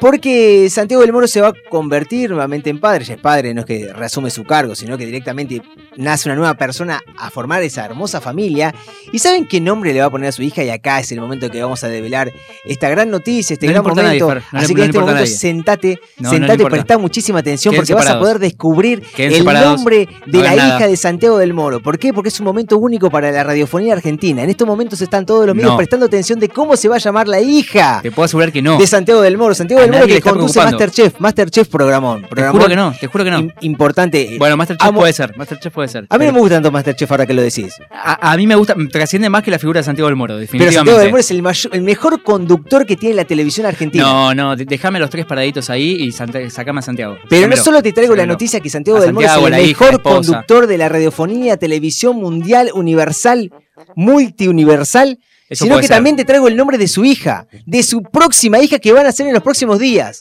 [0.04, 3.06] Porque Santiago del Moro se va a convertir nuevamente en padre.
[3.06, 5.62] Ya es padre, no es que reasume su cargo, sino que directamente
[5.96, 8.76] nace una nueva persona a formar esa hermosa familia.
[9.14, 10.62] ¿Y saben qué nombre le va a poner a su hija?
[10.62, 12.34] Y acá es el momento que vamos a develar
[12.66, 14.46] esta gran noticia, este No gran nadie, momento.
[14.52, 18.10] No Así no que en este momento sentate, sentate, presta muchísima atención Queden porque vas
[18.10, 19.76] a poder descubrir Queden el separados.
[19.78, 20.88] nombre de la hija nada.
[20.88, 21.80] de Santiago del Moro.
[21.82, 22.12] ¿Por qué?
[22.12, 24.44] Porque es un momento único para la radiofonía argentina.
[24.44, 27.30] En estos momentos están todos los medios prestando atención de cómo se va a llamar
[27.30, 28.78] la hija Te puedo asegurar que no.
[28.78, 29.56] de Santiago del Moro.
[29.56, 30.60] Santiago del Le que conduce.
[30.60, 31.20] Masterchef.
[31.20, 32.22] Masterchef programón.
[32.24, 33.40] Te programón juro que no, te juro que no.
[33.40, 34.36] im- importante.
[34.38, 36.06] Bueno, Masterchef Amo- puede ser, Masterchef puede ser.
[36.10, 37.74] A mí no Pero me gusta tanto Masterchef ahora que lo decís.
[37.92, 40.40] a, a mí me gusta, trasciende más que la figura de Santiago del Moro, Pero
[40.40, 40.76] definitivamente.
[40.78, 44.04] Santiago del Moro es el, mayor- el mejor conductor que tiene la televisión argentina.
[44.04, 47.18] No, no, déjame los tres paraditos ahí y sacame a Santiago.
[47.30, 49.70] Pero no solo te traigo la noticia que Santiago A del Moro Santiago, es el
[49.70, 53.52] hija, mejor conductor de la radiofonía, televisión mundial, universal,
[53.96, 55.20] multiuniversal,
[55.54, 55.96] Eso sino que ser.
[55.96, 59.10] también te traigo el nombre de su hija, de su próxima hija que van a
[59.10, 60.20] hacer en los próximos días.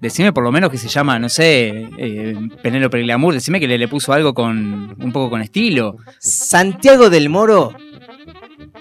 [0.00, 3.34] Decime por lo menos que se llama, no sé, eh, Penélope Glamour.
[3.34, 5.96] Decime que le, le puso algo con un poco con estilo.
[6.18, 7.72] Santiago del Moro.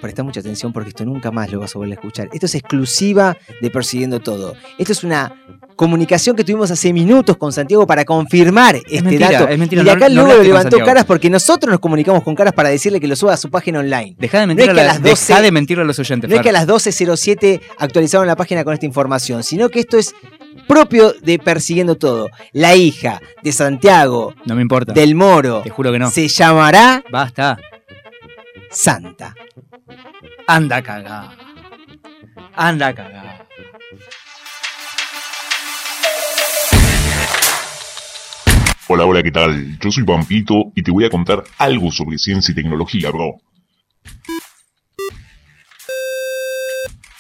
[0.02, 2.30] Presta mucha atención porque esto nunca más lo vas a volver a escuchar.
[2.34, 4.56] Esto es exclusiva de Persiguiendo Todo.
[4.80, 5.32] Esto es una
[5.76, 9.48] comunicación que tuvimos hace minutos con Santiago para confirmar este mentira, dato.
[9.48, 10.78] es mentira, y de acá no luego levantó.
[10.80, 13.80] Caras porque nosotros nos comunicamos con Caras para decirle que lo suba a su página
[13.80, 14.16] online.
[14.20, 15.88] Deja de No mentir, es que a, a la- las 12 dejá de mentirle a
[15.88, 16.30] los oyentes.
[16.30, 16.44] No es Fer.
[16.44, 20.14] que a las 12.07 actualizaron la página con esta información, sino que esto es
[20.68, 22.30] propio de Persiguiendo Todo.
[22.54, 24.94] La hija de Santiago No me importa.
[24.94, 26.12] del Moro Te juro que no.
[26.12, 27.58] se llamará Basta.
[28.72, 29.36] Santa.
[30.48, 31.38] Anda a cagar.
[32.56, 33.48] Anda a cagar.
[38.88, 39.78] Hola, hola, ¿qué tal?
[39.80, 43.36] Yo soy Pampito y te voy a contar algo sobre ciencia y tecnología, bro.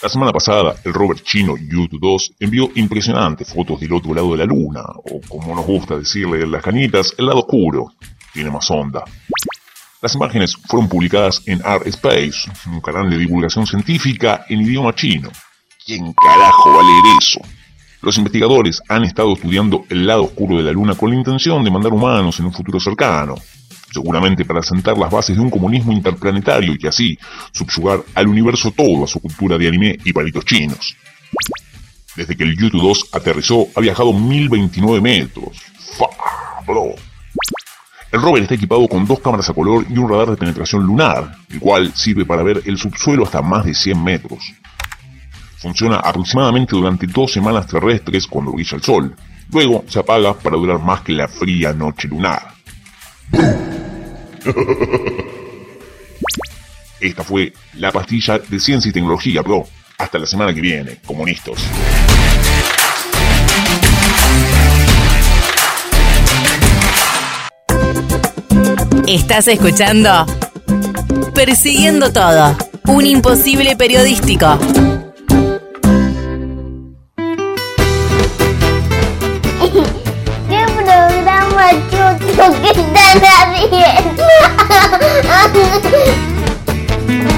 [0.01, 4.45] La semana pasada, el rover chino Yutu-2 envió impresionantes fotos del otro lado de la
[4.45, 7.93] luna, o como nos gusta decirle en las canitas, el lado oscuro.
[8.33, 9.03] Tiene más onda.
[10.01, 15.29] Las imágenes fueron publicadas en Art Space, un canal de divulgación científica en idioma chino.
[15.85, 17.39] ¿Quién carajo va a leer eso?
[18.01, 21.69] Los investigadores han estado estudiando el lado oscuro de la Luna con la intención de
[21.69, 23.35] mandar humanos en un futuro cercano,
[23.93, 27.19] seguramente para sentar las bases de un comunismo interplanetario y así
[27.51, 30.95] subyugar al universo todo a su cultura de anime y palitos chinos.
[32.15, 35.61] Desde que el Yutu-2 aterrizó ha viajado 1029 metros.
[35.95, 36.07] ¡Fa,
[36.65, 36.95] bro!
[38.11, 41.37] El rover está equipado con dos cámaras a color y un radar de penetración lunar,
[41.49, 44.51] el cual sirve para ver el subsuelo hasta más de 100 metros.
[45.57, 49.15] Funciona aproximadamente durante dos semanas terrestres cuando brilla el sol.
[49.51, 52.53] Luego se apaga para durar más que la fría noche lunar.
[56.99, 59.65] Esta fue la pastilla de ciencia y tecnología, bro.
[59.97, 61.55] Hasta la semana que viene, comunistas.
[69.07, 70.25] Estás escuchando
[71.33, 72.55] Persiguiendo Todo,
[72.87, 74.57] un imposible periodístico.
[80.49, 83.87] ¿Qué programa choto que están haciendo?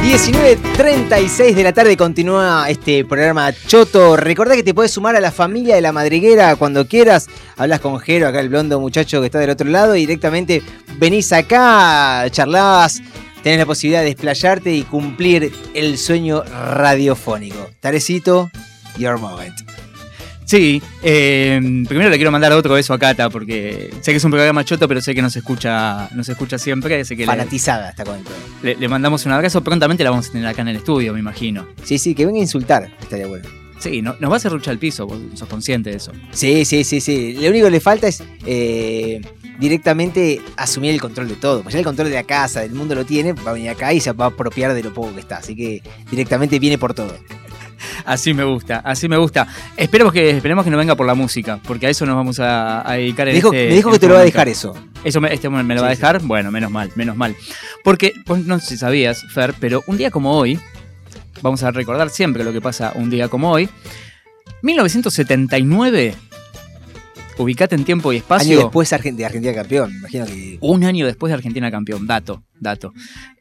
[0.04, 4.16] 19.36 de la tarde continúa este programa Choto.
[4.16, 7.28] Recordá que te puedes sumar a la familia de la madriguera cuando quieras.
[7.58, 10.62] Hablas con Jero, acá el blondo muchacho que está del otro lado, y directamente
[10.98, 13.02] venís acá, charlás,
[13.42, 17.70] tenés la posibilidad de desplayarte y cumplir el sueño radiofónico.
[17.80, 18.52] Tarecito,
[18.98, 19.83] your moment.
[20.46, 24.32] Sí, eh, primero le quiero mandar otro beso a Cata porque sé que es un
[24.32, 27.04] programa choto, pero sé que nos escucha, nos escucha siempre.
[27.06, 28.24] Sé que le- Fanatizada está con el
[28.62, 29.62] le, le mandamos un abrazo.
[29.64, 31.68] Prontamente la vamos a tener acá en el estudio, me imagino.
[31.84, 33.48] Sí, sí, que venga a insultar, estaría bueno.
[33.80, 36.12] Sí, no- nos va a hacer rucha al piso, vos sos consciente de eso.
[36.32, 37.34] Sí, sí, sí, sí.
[37.40, 39.20] Lo único que le falta es eh,
[39.60, 41.64] directamente asumir el control de todo.
[41.64, 43.92] Pues ya el control de la casa, del mundo lo tiene, va a venir acá
[43.94, 45.38] y se va a apropiar de lo poco que está.
[45.38, 45.82] Así que
[46.12, 47.16] directamente viene por todo.
[48.06, 49.48] Así me gusta, así me gusta.
[49.78, 52.88] Esperemos que, esperemos que no venga por la música, porque a eso nos vamos a,
[52.90, 54.50] a dedicar en Me dijo, este- me dijo que este te lo va a dejar
[54.50, 54.76] eso.
[55.04, 56.22] Eso me, este me lo va a dejar.
[56.22, 57.36] Bueno, menos mal, menos mal.
[57.84, 60.60] Porque, pues no sé si sabías, Fer, pero un día como hoy,
[61.42, 63.70] vamos a recordar siempre lo que pasa un día como hoy.
[64.62, 66.16] 1979,
[67.38, 68.52] ubicate en tiempo y espacio.
[68.58, 69.92] Año después de Argentina campeón.
[70.00, 70.58] Imagino que.
[70.62, 72.94] Un año después de Argentina campeón, dato, dato.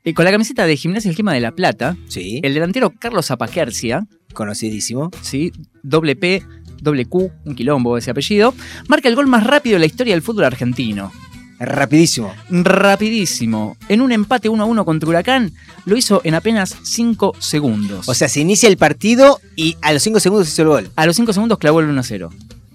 [0.05, 2.41] Eh, con la camiseta de Gimnasia El Clima de la Plata, Sí.
[2.43, 5.11] el delantero Carlos Zapaquercia, Conocidísimo.
[5.21, 5.53] ¿sí?
[5.83, 6.43] doble P,
[6.81, 8.55] doble Q, un quilombo ese apellido,
[8.89, 11.13] marca el gol más rápido de la historia del fútbol argentino.
[11.61, 12.33] Rapidísimo.
[12.51, 13.77] Rapidísimo.
[13.89, 15.53] En un empate 1 a 1 contra Huracán,
[15.85, 18.09] lo hizo en apenas 5 segundos.
[18.09, 20.91] O sea, se inicia el partido y a los 5 segundos hizo el gol.
[20.97, 22.31] a los 5 segundos clavó el 1 a 0.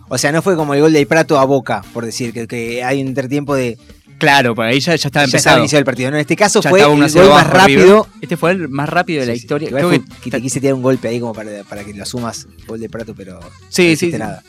[0.09, 3.01] O sea, no fue como el gol del Prato a Boca, por decir, que, hay
[3.01, 3.77] un intertiempo de.
[4.17, 5.37] Claro, por ahí ya, ya estaba ya empezado.
[5.37, 6.09] estaba iniciado el partido.
[6.11, 7.57] No, en este caso Ya fue el 1 a gol 0 más River.
[7.61, 8.07] rápido.
[8.21, 9.43] Este fue el más rápido de la Sí, sí.
[9.45, 9.69] historia.
[9.69, 12.03] Creo fue que que te quise tirar un golpe ahí como para, para que lo
[12.03, 13.39] asumas, gol de Prato, pero.
[13.69, 14.11] Sí, no sí.
[14.17, 14.43] nada.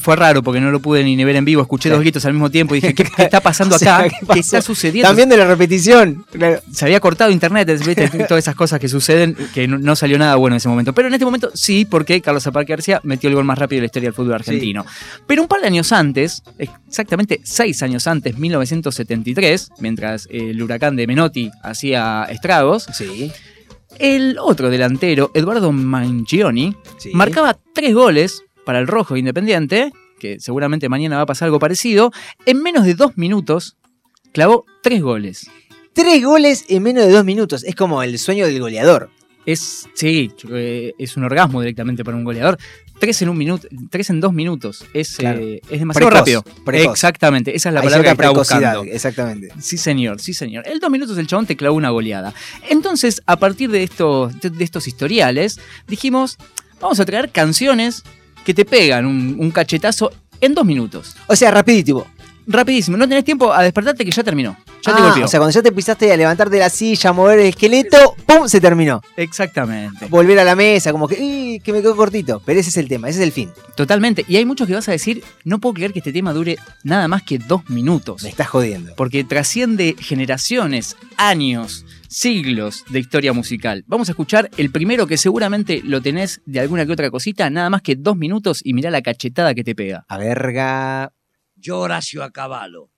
[0.00, 1.62] Fue raro porque no lo pude ni ver en vivo.
[1.62, 1.96] Escuché Claro.
[1.98, 4.16] dos gritos al mismo tiempo y dije, ¿qué, qué está pasando O sea, acá?
[4.32, 5.08] ¿qué está sucediendo?
[5.08, 6.24] También de la repetición.
[6.32, 6.60] Claro.
[6.72, 8.08] Se había cortado internet, ¿viste?
[8.28, 10.92] todas esas cosas que suceden, que no, no salió nada bueno en ese momento.
[10.94, 13.82] Pero en este momento sí, porque Carlos Zaparque García metió el gol más rápido de
[13.82, 14.84] la historia del fútbol argentino.
[15.26, 18.36] Pero un par de años antes, exactamente seis años antes,
[19.20, 23.30] 1973, mientras el huracán de Menotti hacía estragos, Sí.
[23.98, 27.10] el otro delantero, Eduardo Mangioni, Sí.
[27.14, 32.12] marcaba tres goles para el Rojo Independiente, que seguramente mañana va a pasar algo parecido.
[32.46, 33.76] En menos de dos minutos,
[34.32, 35.50] clavó tres goles.
[35.94, 37.64] Tres goles en menos de dos minutos.
[37.64, 39.10] Es como el sueño del goleador.
[39.44, 42.56] Es, sí, que es un orgasmo directamente para un goleador.
[42.98, 44.84] Tres en un minuto, tres en dos minutos.
[44.94, 45.40] Es, Claro.
[45.40, 46.44] eh, es demasiado Precoz, rápido.
[46.64, 46.92] precoz.
[46.92, 48.92] Exactamente, esa es la Hay palabra que precocidad, buscando.
[48.94, 49.48] exactamente.
[49.60, 50.66] Sí, señor, sí, señor.
[50.68, 52.32] En dos minutos el chabón te clavó una goleada.
[52.70, 56.38] Entonces, a partir de estos, de, de estos historiales, dijimos,
[56.80, 58.02] vamos a traer canciones
[58.44, 61.16] que te pegan un, un cachetazo en dos minutos.
[61.28, 62.06] O sea, rapidísimo.
[62.46, 64.56] Rapidísimo, no tenés tiempo a despertarte que ya terminó.
[64.84, 65.24] Ya te Ah, golpeó.
[65.24, 68.16] o sea, cuando ya te pisaste a levantarte de la silla, a mover el esqueleto,
[68.26, 68.48] ¡pum!
[68.48, 69.00] se terminó.
[69.16, 70.06] Exactamente.
[70.06, 72.42] Volver a la mesa, como que, "Ih, que me quedó cortito.
[72.44, 73.50] Pero ese es el tema, ese es el fin.
[73.76, 74.24] Totalmente.
[74.28, 77.06] Y hay muchos que vas a decir, no puedo creer que este tema dure nada
[77.08, 78.22] más que dos minutos.
[78.22, 78.94] Me estás jodiendo.
[78.96, 83.84] Porque trasciende generaciones, años, siglos de historia musical.
[83.86, 87.70] Vamos a escuchar el primero que seguramente lo tenés de alguna que otra cosita, nada
[87.70, 90.04] más que dos minutos y mirá la cachetada que te pega.
[90.08, 91.12] A verga.
[91.62, 92.90] Yo, Horacio Acabalo,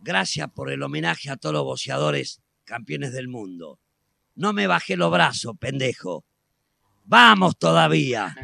[0.00, 3.78] gracias por el homenaje a todos los boxeadores campeones del mundo.
[4.34, 6.24] No me bajé los brazos, pendejo.
[7.04, 8.34] Vamos todavía.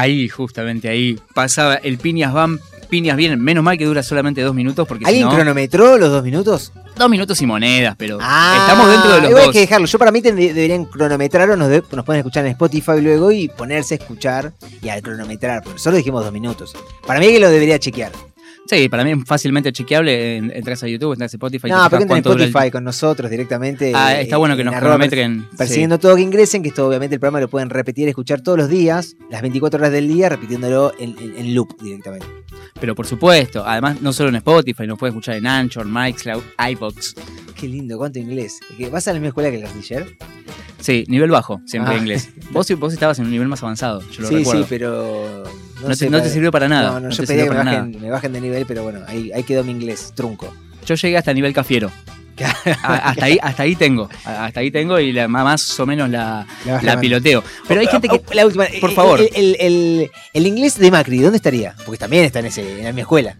[0.00, 3.40] Ahí, justamente ahí, pasaba el piñas van, piñas vienen.
[3.40, 6.72] Menos mal que dura solamente dos minutos porque si ¿Alguien no, cronometró los dos minutos?
[6.96, 9.40] dos minutos y monedas, pero Ah, estamos dentro de los dos.
[9.40, 9.86] hay que dejarlo.
[9.86, 13.48] Yo para mí deberían cronometrar o nos, de- nos pueden escuchar en Spotify luego y
[13.48, 16.74] ponerse a escuchar y a cronometrar, porque nosotros dijimos dos minutos.
[17.06, 18.12] Para mí que lo debería chequear.
[18.70, 20.36] Sí, para mí es fácilmente chequeable.
[20.36, 21.68] en- Entras a YouTube, entras a Spotify.
[21.70, 23.92] No, porque entren en el- Spotify con nosotros directamente.
[23.94, 25.48] Ah, eh, está bueno que nos cronometren.
[25.58, 28.68] Persiguiendo todo que ingresen, que esto obviamente el programa lo pueden repetir, escuchar todos los
[28.68, 32.26] días, las 24 horas del día, repitiéndolo en, en- en loop directamente.
[32.80, 37.14] Pero por supuesto, además no solo en Spotify, nos puedes escuchar en Anchor, Mixcloud, iBox.
[37.56, 38.60] Qué lindo, cuánto inglés.
[38.92, 40.06] ¿Vas a la misma escuela que el artiller?
[40.80, 41.98] Sí, nivel bajo, siempre Ah.
[41.98, 42.30] inglés.
[42.52, 44.62] Vos, vos estabas en un nivel más avanzado, yo lo sí, recuerdo.
[44.62, 45.44] sí, pero.
[45.86, 47.56] No te- no te sirvió para nada, No, no, no yo te pedía que me
[47.56, 50.52] para bajen, me bajen de nivel, pero bueno, ahí, ahí quedó mi inglés, trunco.
[50.86, 51.90] Yo llegué hasta nivel cafiero.
[52.82, 56.46] Hasta ahí, hasta ahí tengo, hasta ahí tengo y la, más o menos la,
[56.98, 57.44] piloteo.
[57.68, 61.18] Pero hay gente que, La última, por favor, El, el- el- el inglés de Macri,
[61.18, 61.74] ¿dónde estaría?
[61.84, 63.36] Porque también está en, ese, en misma escuela.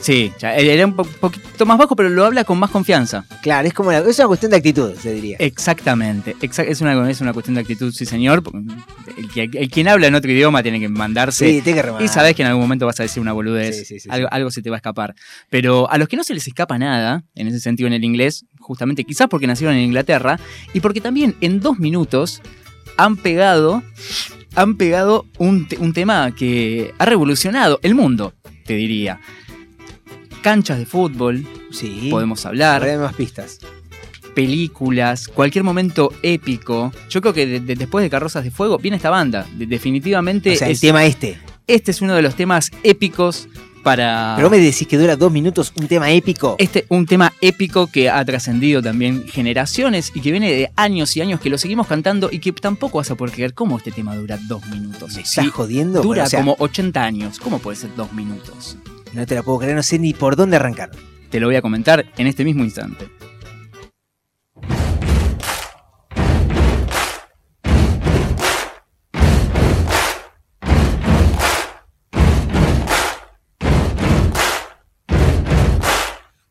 [0.00, 3.24] Sí, ya, era un po- poquito más bajo, pero lo habla con más confianza.
[3.42, 5.36] Claro, es como es una cuestión de actitud, se diría.
[5.40, 8.42] Exactamente, exa- es, una, es una cuestión de actitud, sí señor.
[9.16, 11.46] El, que- el quien habla en otro idioma tiene que mandarse.
[11.46, 12.02] Sí, tiene que remar.
[12.02, 14.28] Y sabes que en algún momento vas a decir una boludez, Sí, sí, sí, algo,
[14.30, 15.14] algo se te va a escapar.
[15.50, 18.44] Pero a los que no se les escapa nada, en ese sentido en el inglés,
[18.60, 20.38] justamente quizás porque nacieron en Inglaterra,
[20.74, 22.40] y porque también en dos minutos
[22.96, 23.82] han pegado,
[24.54, 28.34] han pegado un, te- un tema que ha revolucionado el mundo,
[28.66, 29.20] te diría.
[30.42, 32.08] Canchas de fútbol, Sí.
[32.10, 33.58] podemos hablar Dame más pistas.
[34.34, 36.92] películas, cualquier momento épico.
[37.10, 39.46] Yo creo que de- de- después de Carrozas de Fuego viene esta banda.
[39.56, 41.38] De- definitivamente O sea, el es- tema este.
[41.66, 43.48] este es uno de los temas épicos
[43.82, 44.34] para...
[44.36, 46.54] Pero me decís que dura dos minutos un tema épico.
[46.58, 51.20] Este, un tema épico que ha trascendido también generaciones y que viene de años y
[51.20, 54.14] años que lo seguimos cantando y que tampoco vas a poder creer cómo este tema
[54.16, 55.14] dura dos minutos.
[55.16, 56.00] ¿Me estás jodiendo?
[56.00, 57.38] Dura Bueno, o sea- como 80 años.
[57.40, 58.76] ¿Cómo puede ser dos minutos?
[59.12, 60.90] No te la puedo creer, no sé ni por dónde arrancar.
[61.30, 63.08] Te lo voy a comentar en este mismo instante.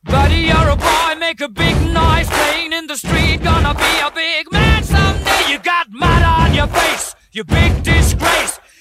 [0.04, 3.42] Buddy, you're a boy, make a big noise playing in the street.
[3.44, 5.52] Gonna be a big man someday.
[5.52, 8.51] You got mud on your face, you big disgrace.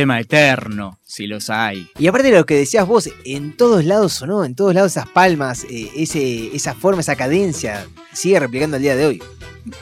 [0.00, 1.88] tema eterno, si los hay.
[1.98, 5.08] Y aparte de lo que decías vos, en todos lados sonó, en todos lados esas
[5.08, 9.22] palmas, eh, ese, esa forma, esa cadencia, sigue replicando al día de hoy.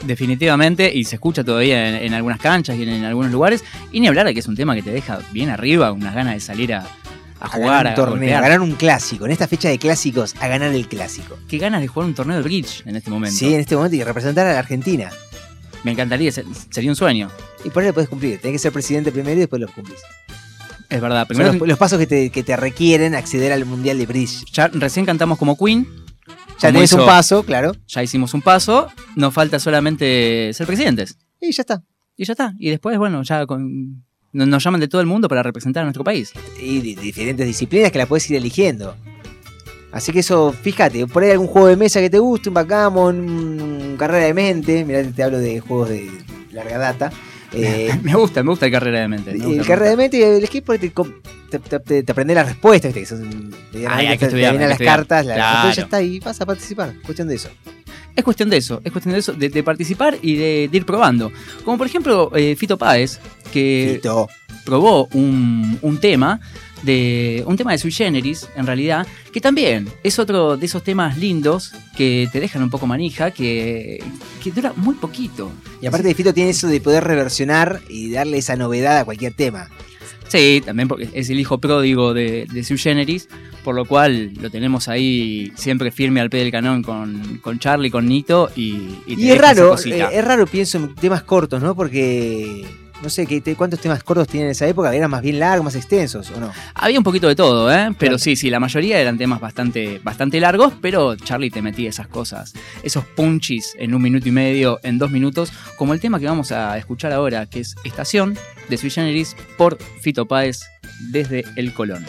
[0.05, 3.63] Definitivamente, y se escucha todavía en, en algunas canchas y en, en algunos lugares.
[3.91, 6.33] Y ni hablar de que es un tema que te deja bien arriba, unas ganas
[6.33, 6.85] de salir a, a
[7.45, 8.37] A jugar, ganar a un torneo, golpear.
[8.37, 9.25] a ganar un clásico.
[9.25, 11.37] En esta fecha de clásicos, a ganar el clásico.
[11.47, 13.37] Qué ganas de jugar un torneo de bridge en este momento.
[13.37, 15.09] Sí, en este momento y representar a la Argentina.
[15.83, 17.29] Me encantaría, se- sería un sueño.
[17.63, 18.39] Y por ahí lo podés cumplir.
[18.39, 19.99] Tenés que ser presidente primero y después lo cumplís.
[20.89, 24.05] Es verdad, primero los, los pasos que te, que te requieren acceder al Mundial de
[24.07, 24.43] Bridge.
[24.51, 25.87] ya recién cantamos como Queen.
[26.59, 27.71] Ya tenés un paso, claro.
[27.87, 31.17] Ya hicimos un paso, nos falta solamente ser presidentes.
[31.39, 31.83] Y ya está.
[32.17, 32.53] Y ya está.
[32.59, 34.03] Y después, bueno, ya con-
[34.33, 36.33] nos llaman de todo el mundo para representar a nuestro país.
[36.61, 38.95] Y di- diferentes disciplinas que la podés ir eligiendo.
[39.91, 43.19] Así que eso, fíjate, por ahí algún juego de mesa que te guste, un backgammon,
[43.19, 46.09] un carrera de mente, mirá te hablo de juegos de
[46.51, 47.11] larga data.
[47.51, 49.31] Eh, me gusta, me gusta el carrera de mente.
[49.31, 50.91] me gusta, el me carrera de mente y el skip porque
[51.49, 52.99] te, te, te, te, aprendés las respuestas, ¿viste?
[52.99, 53.55] que son,
[53.89, 54.95] Ay, hay que estudiar, hay las estudiar.
[54.97, 55.71] cartas, la, Claro.
[55.73, 56.93] ya está y vas a participar.
[57.03, 57.49] Cuestión de eso.
[58.15, 60.85] Es cuestión de eso, es cuestión de eso, de, de participar y de, de ir
[60.85, 61.31] probando.
[61.63, 63.19] Como por ejemplo eh, Fito Páez,
[63.51, 64.01] que
[64.65, 66.39] probó un, un tema
[66.83, 71.17] de un tema de sui generis, en realidad, que también es otro de esos temas
[71.17, 74.03] lindos que te dejan un poco manija, que,
[74.43, 75.51] que dura muy poquito.
[75.81, 79.33] Y aparte de Fito tiene eso de poder reversionar y darle esa novedad a cualquier
[79.33, 79.69] tema.
[80.29, 83.27] Sí, también porque es el hijo pródigo de, de Sui Generis,
[83.63, 87.89] por lo cual lo tenemos ahí siempre firme al pie del canón con, con Charlie,
[87.89, 88.77] con Nito y,
[89.07, 91.75] y, te Y es raro, eh, es raro pienso en temas cortos, ¿no?
[91.75, 92.63] Porque
[93.01, 95.75] no sé ¿qué cuántos temas cortos tienen en esa época, eran más bien largos, más
[95.75, 96.51] extensos, ¿o no?
[96.75, 97.85] Había un poquito de todo, ¿eh?
[97.97, 98.17] Pero Claro.
[98.19, 102.53] sí, sí, la mayoría eran temas bastante, bastante largos, pero Charlie te metía esas cosas,
[102.83, 106.51] esos punchis en un minuto y medio, en dos minutos, como el tema que vamos
[106.51, 108.37] a escuchar ahora, que es Estación
[108.69, 110.61] de Sui Generis por Fito Páez
[111.11, 112.05] desde El Colón.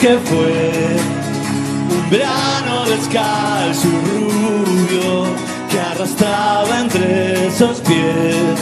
[0.00, 0.96] Que fue
[1.90, 5.24] un verano descalzo rubio
[5.68, 8.60] que arrastraba entre esos pies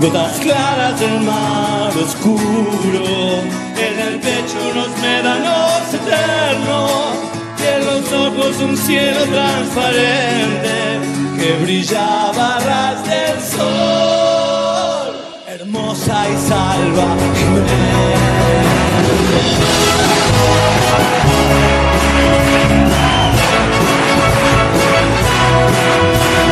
[0.00, 3.40] gotas claras del mar oscuro.
[3.86, 7.14] En el pecho unos médanos eternos
[7.58, 11.00] y en los ojos un cielo transparente
[11.38, 14.49] que brillaba a ras del sol.
[15.60, 16.36] Hermosa y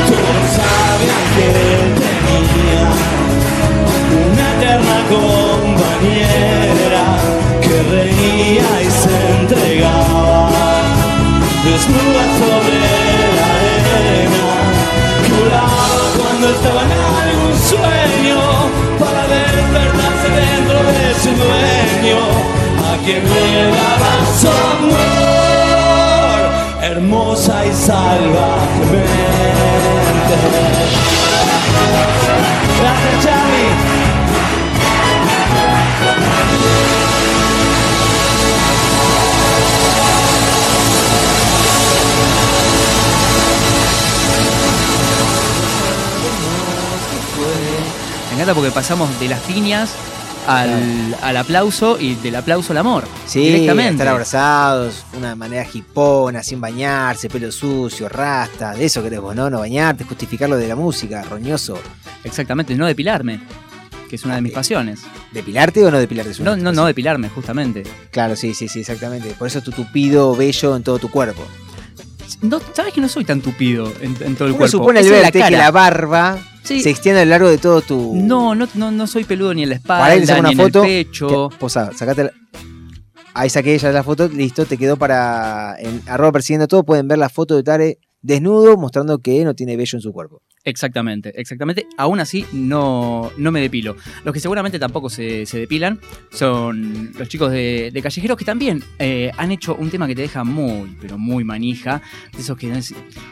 [0.08, 1.48] Todos sabían que
[2.04, 2.84] tenía
[4.26, 7.06] una eterna compañera
[7.62, 10.50] que reía y se entregaba
[11.64, 12.80] desnuda sobre
[13.36, 14.67] la arena
[16.18, 18.40] cuando estaba en algún sueño
[18.98, 22.20] para despertarse dentro de su dueño
[22.90, 23.44] a quien le
[23.78, 25.08] daba su amor
[26.82, 29.38] hermosa y salvajemente
[48.38, 49.90] encanta porque pasamos de las piñas
[50.46, 53.04] al, al aplauso y del aplauso al amor.
[53.26, 53.92] Sí, directamente.
[53.94, 59.50] estar abrazados, una manera hipona, sin bañarse, pelo sucio, rasta, de eso querés vos, ¿no?
[59.50, 61.78] No bañarte, justificar lo de la música, roñoso.
[62.24, 63.40] Exactamente, no depilarme,
[64.08, 65.00] que es una de mis pasiones.
[65.32, 66.30] ¿Depilarte o no depilarte?
[66.30, 67.82] Es una No, no, no depilarme, justamente.
[68.10, 69.30] Claro, sí, sí, sí, exactamente.
[69.38, 71.42] Por eso tu tupido bello en todo tu cuerpo.
[72.40, 74.78] No, ¿Sabes que no soy tan tupido en, en todo el Uno cuerpo?
[74.78, 76.80] supone la que la barba Sí.
[76.82, 78.14] se extiende a lo largo de todo tu.
[78.14, 80.84] No, no, no, no soy peludo ni en la ahí espalda, ni una en foto.
[80.84, 81.48] el pecho.
[81.48, 82.32] que- Posá, sacate la-
[83.34, 85.76] Ahí saqué ya la foto, listo, te quedó para.
[85.78, 89.76] En arroba persiguiendo todo, pueden ver la foto de Tare desnudo, mostrando que no tiene
[89.76, 90.42] vello en su cuerpo.
[90.64, 91.86] Exactamente, exactamente.
[91.96, 93.96] Aún así, no, no me depilo.
[94.24, 96.00] Los que seguramente tampoco se, se depilan
[96.32, 100.22] son los chicos de, de Callejeros que también eh, han hecho un tema que te
[100.22, 102.02] deja muy, pero muy manija.
[102.34, 102.72] De esos que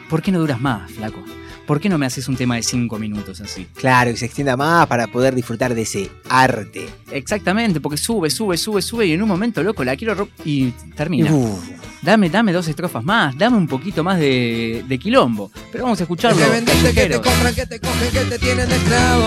[0.08, 1.22] ¿por qué no duras más, flaco?
[1.66, 3.66] ¿Por qué no me haces un tema de cinco minutos así?
[3.74, 6.86] Claro, que se extienda más para poder disfrutar de ese arte.
[7.10, 10.70] Exactamente, porque sube, sube, sube, sube y en un momento, loco, la quiero ro- y
[10.94, 11.32] termina.
[11.32, 11.59] Uf.
[12.02, 15.51] Dame, dame dos estrofas más, dame un poquito más de, de quilombo.
[15.72, 16.38] Pero vamos a escucharlo.
[16.40, 19.24] Que vendiste, que te compran, que te cogen, que te tienen de esclavo.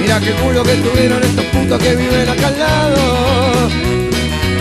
[0.00, 3.68] Mira qué culo que tuvieron estos putos que viven acá al lado.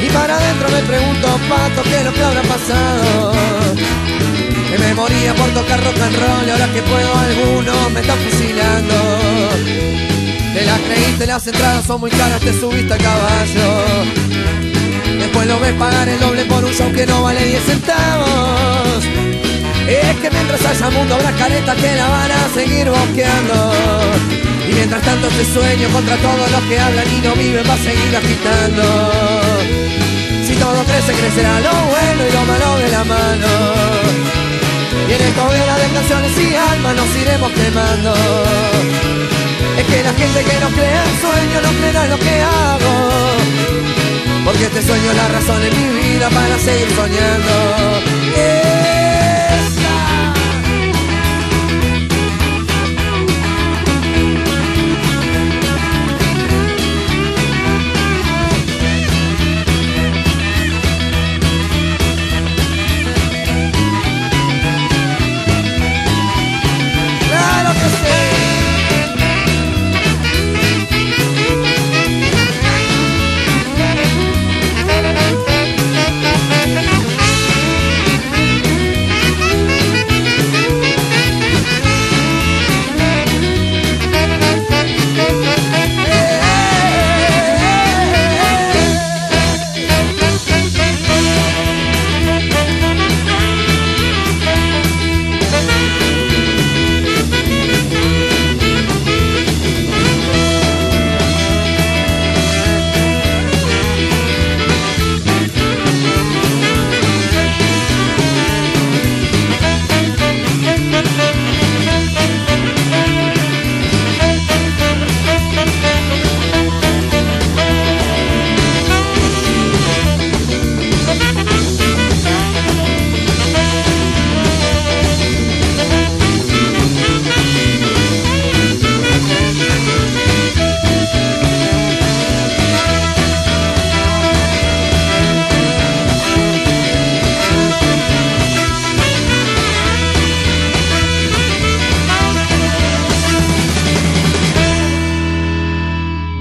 [0.03, 3.33] Y para adentro me pregunto, pato, qué es lo que habrá pasado.
[4.79, 8.95] Me moría por tocar rock and roll ahora que puedo algunos me están fusilando.
[10.53, 13.69] Te las creíste, las entradas son muy caras, te subiste al caballo.
[15.19, 19.03] Después lo ves pagar el doble por un show que no vale 10 centavos.
[19.87, 23.73] Es que mientras haya mundo habrá caretas que la van a seguir bosqueando.
[24.69, 27.77] Y mientras tanto este sueño contra todos los que hablan y no viven va a
[27.77, 28.83] seguir agitando.
[30.47, 34.38] Si todo crece, crecerá lo bueno y lo malo de la mano.
[35.09, 38.13] Y en de canciones y almas nos iremos quemando.
[39.79, 43.09] Es que la gente que no cree en sueño no creerá lo que hago.
[44.45, 48.18] Porque este sueño la razón en mi vida para seguir soñando.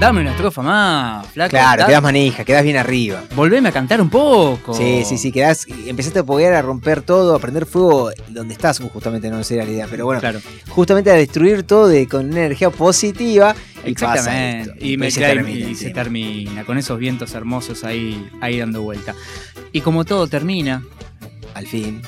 [0.08, 1.50] Cantame una estrofa más, flaco.
[1.50, 3.22] Claro, quedás manija, quedás bien arriba.
[3.34, 4.72] Volveme a cantar un poco.
[4.72, 8.80] Sí, sí, sí, quedás, empezaste a poder a romper todo, a prender fuego donde estás,
[8.80, 10.40] justamente no sé la idea, pero bueno, Claro.
[10.70, 13.54] justamente a destruir todo de, con una energía positiva
[13.84, 14.70] y Exactamente.
[14.70, 14.84] esto.
[14.84, 19.14] Y, me se termina y se termina con esos vientos hermosos ahí, ahí dando vuelta.
[19.72, 20.82] Y como todo termina,
[21.54, 22.00] al fin,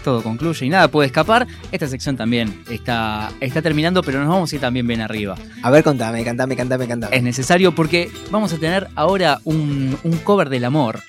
[0.00, 4.52] todo concluye y nada puede escapar, esta sección también está, está terminando, pero nos vamos
[4.52, 5.36] a ir también bien arriba.
[5.62, 7.16] A ver, contame, cantame, cantame, cantame.
[7.16, 11.00] Es necesario porque vamos a tener ahora un, un cover del amor.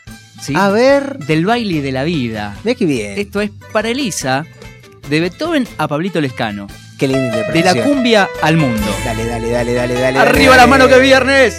[0.42, 0.54] ¿sí?
[0.56, 1.18] A ver.
[1.20, 2.56] Del baile y de la vida.
[2.64, 3.18] Ve que bien.
[3.18, 4.46] Esto es para Elisa,
[5.10, 6.68] de Beethoven a Pablito Lescano.
[6.98, 8.96] Qué linda De la cumbia al mundo.
[9.04, 10.20] Dale, dale, dale, dale, dale.
[10.20, 10.98] ¡Arriba dale, la mano dale.
[10.98, 11.56] que viernes!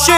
[0.00, 0.12] Con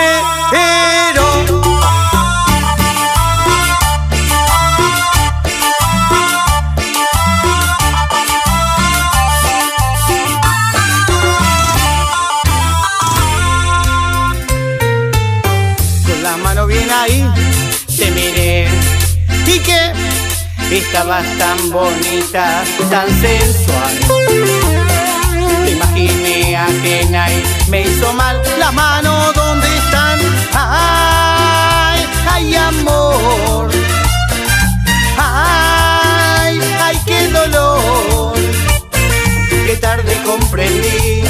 [16.22, 17.28] la mano bien ahí,
[17.96, 18.68] te miré.
[19.46, 19.92] ¿Y que
[20.70, 23.98] Estabas tan bonita, tan sensual.
[25.64, 28.40] Te imaginé ajena y me hizo mal.
[28.58, 29.41] Las manos,
[32.56, 33.70] Amor.
[35.18, 38.34] Ay, ay, qué dolor.
[39.66, 41.22] Qué tarde comprendí.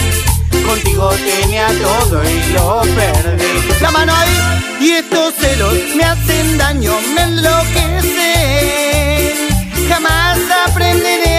[0.67, 3.81] Contigo tenía todo y lo perdí.
[3.81, 4.37] La mano ahí
[4.81, 8.09] y estos celos me hacen daño, me enloquecen.
[9.89, 11.32] Jamás aprenderé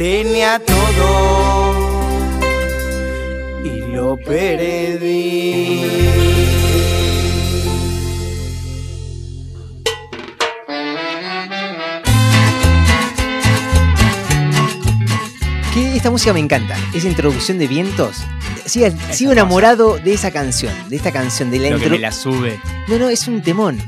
[0.00, 1.72] tenía todo
[3.62, 5.84] y lo perdí.
[15.74, 16.76] Que esta música me encanta.
[16.92, 18.16] Esa introducción de vientos.
[18.66, 21.98] Sigo, sigo enamorado de esa canción, de esta canción, de la Lo que intro- me
[21.98, 22.58] la sube.
[22.88, 23.78] No, no, es un temón.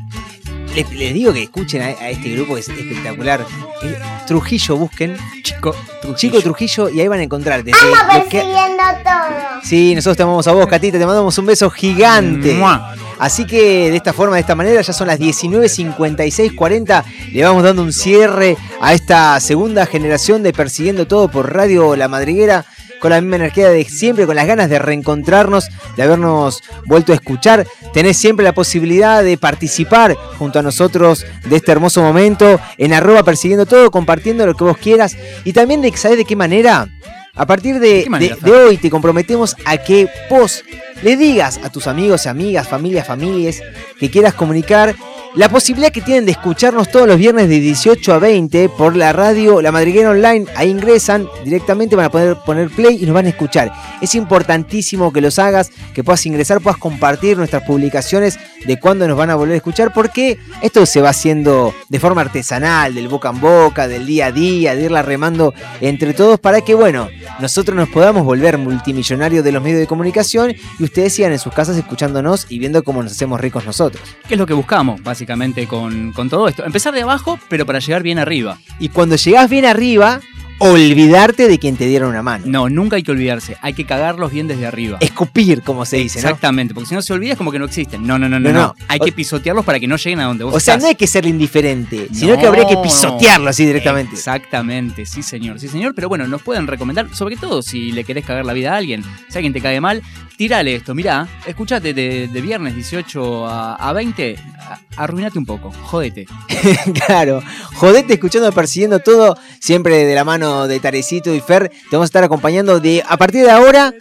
[0.74, 3.44] Les, les digo que escuchen a, a este grupo que es espectacular.
[3.82, 3.96] El
[4.26, 5.16] Trujillo busquen.
[5.42, 6.16] Chico Trujillo.
[6.16, 9.60] Chico Trujillo y ahí van a encontrar desde Vamos lo que- persiguiendo todo.
[9.62, 12.54] Sí, nosotros te amamos a vos, Catita, te mandamos un beso gigante.
[12.54, 12.94] Mua.
[13.18, 17.04] Así que de esta forma, de esta manera, ya son las 19.56.40.
[17.32, 22.08] Le vamos dando un cierre a esta segunda generación de Persiguiendo Todo por Radio La
[22.08, 22.64] Madriguera.
[23.02, 27.16] Con la misma energía de siempre, con las ganas de reencontrarnos, de habernos vuelto a
[27.16, 27.66] escuchar.
[27.92, 33.24] Tenés siempre la posibilidad de participar junto a nosotros de este hermoso momento en arroba
[33.24, 35.16] persiguiendo todo, compartiendo lo que vos quieras.
[35.44, 36.88] Y también de, ¿sabés de qué manera?
[37.34, 38.04] A partir de,
[38.42, 40.62] de- hoy te comprometemos a que vos
[41.02, 43.60] le digas a tus amigos, amigas, familias, familias
[43.98, 44.94] que quieras comunicar
[45.34, 49.14] la posibilidad que tienen de escucharnos todos los viernes de 18 a 20 por la
[49.14, 50.44] radio La Madriguera Online.
[50.56, 53.72] Ahí ingresan directamente, van a poder poner play y nos van a escuchar.
[54.02, 59.16] Es importantísimo que los hagas, que puedas ingresar, puedas compartir nuestras publicaciones de cuándo nos
[59.16, 63.30] van a volver a escuchar, porque esto se va haciendo de forma artesanal, del boca
[63.30, 67.08] en boca, del día a día, de irla remando entre todos para que, bueno,
[67.40, 71.52] nosotros nos podamos volver multimillonarios de los medios de comunicación y ustedes sigan en sus
[71.52, 74.02] casas escuchándonos y viendo cómo nos hacemos ricos nosotros.
[74.28, 76.64] ¿Qué es lo que buscamos, básicamente, con, con todo esto?
[76.64, 78.58] Empezar de abajo, pero para llegar bien arriba.
[78.78, 80.20] Y cuando llegás bien arriba,
[80.58, 82.44] olvidarte de quien te dieron una mano.
[82.46, 83.56] No, nunca hay que olvidarse.
[83.62, 84.98] Hay que cagarlos bien desde arriba.
[85.00, 86.28] Escupir, como se dice, ¿no?
[86.28, 88.06] Exactamente, porque si no se olvida es como que no existen.
[88.06, 88.48] No, no, no, no.
[88.50, 88.60] No, no.
[88.68, 88.74] no.
[88.88, 90.82] Hay O- que pisotearlos para que no lleguen a donde vos O sea, estás.
[90.82, 92.82] no hay que ser indiferente, sino No, que habría que no.
[92.82, 94.14] pisotearlo así directamente.
[94.14, 95.94] Exactamente, sí señor, sí señor.
[95.94, 99.02] Pero bueno, nos pueden recomendar, sobre todo si le querés cagar la vida a alguien,
[99.28, 100.02] si alguien te cae mal,
[100.42, 106.26] tirale esto, mirá, escuchate de, viernes 18 a, a 20, a- arruinate un poco, jodete.
[107.06, 107.40] claro.
[107.76, 111.68] Jodete escuchando, persiguiendo todo, siempre de la mano de Tarecito y Fer.
[111.68, 113.94] Te vamos a estar acompañando de a partir de ahora.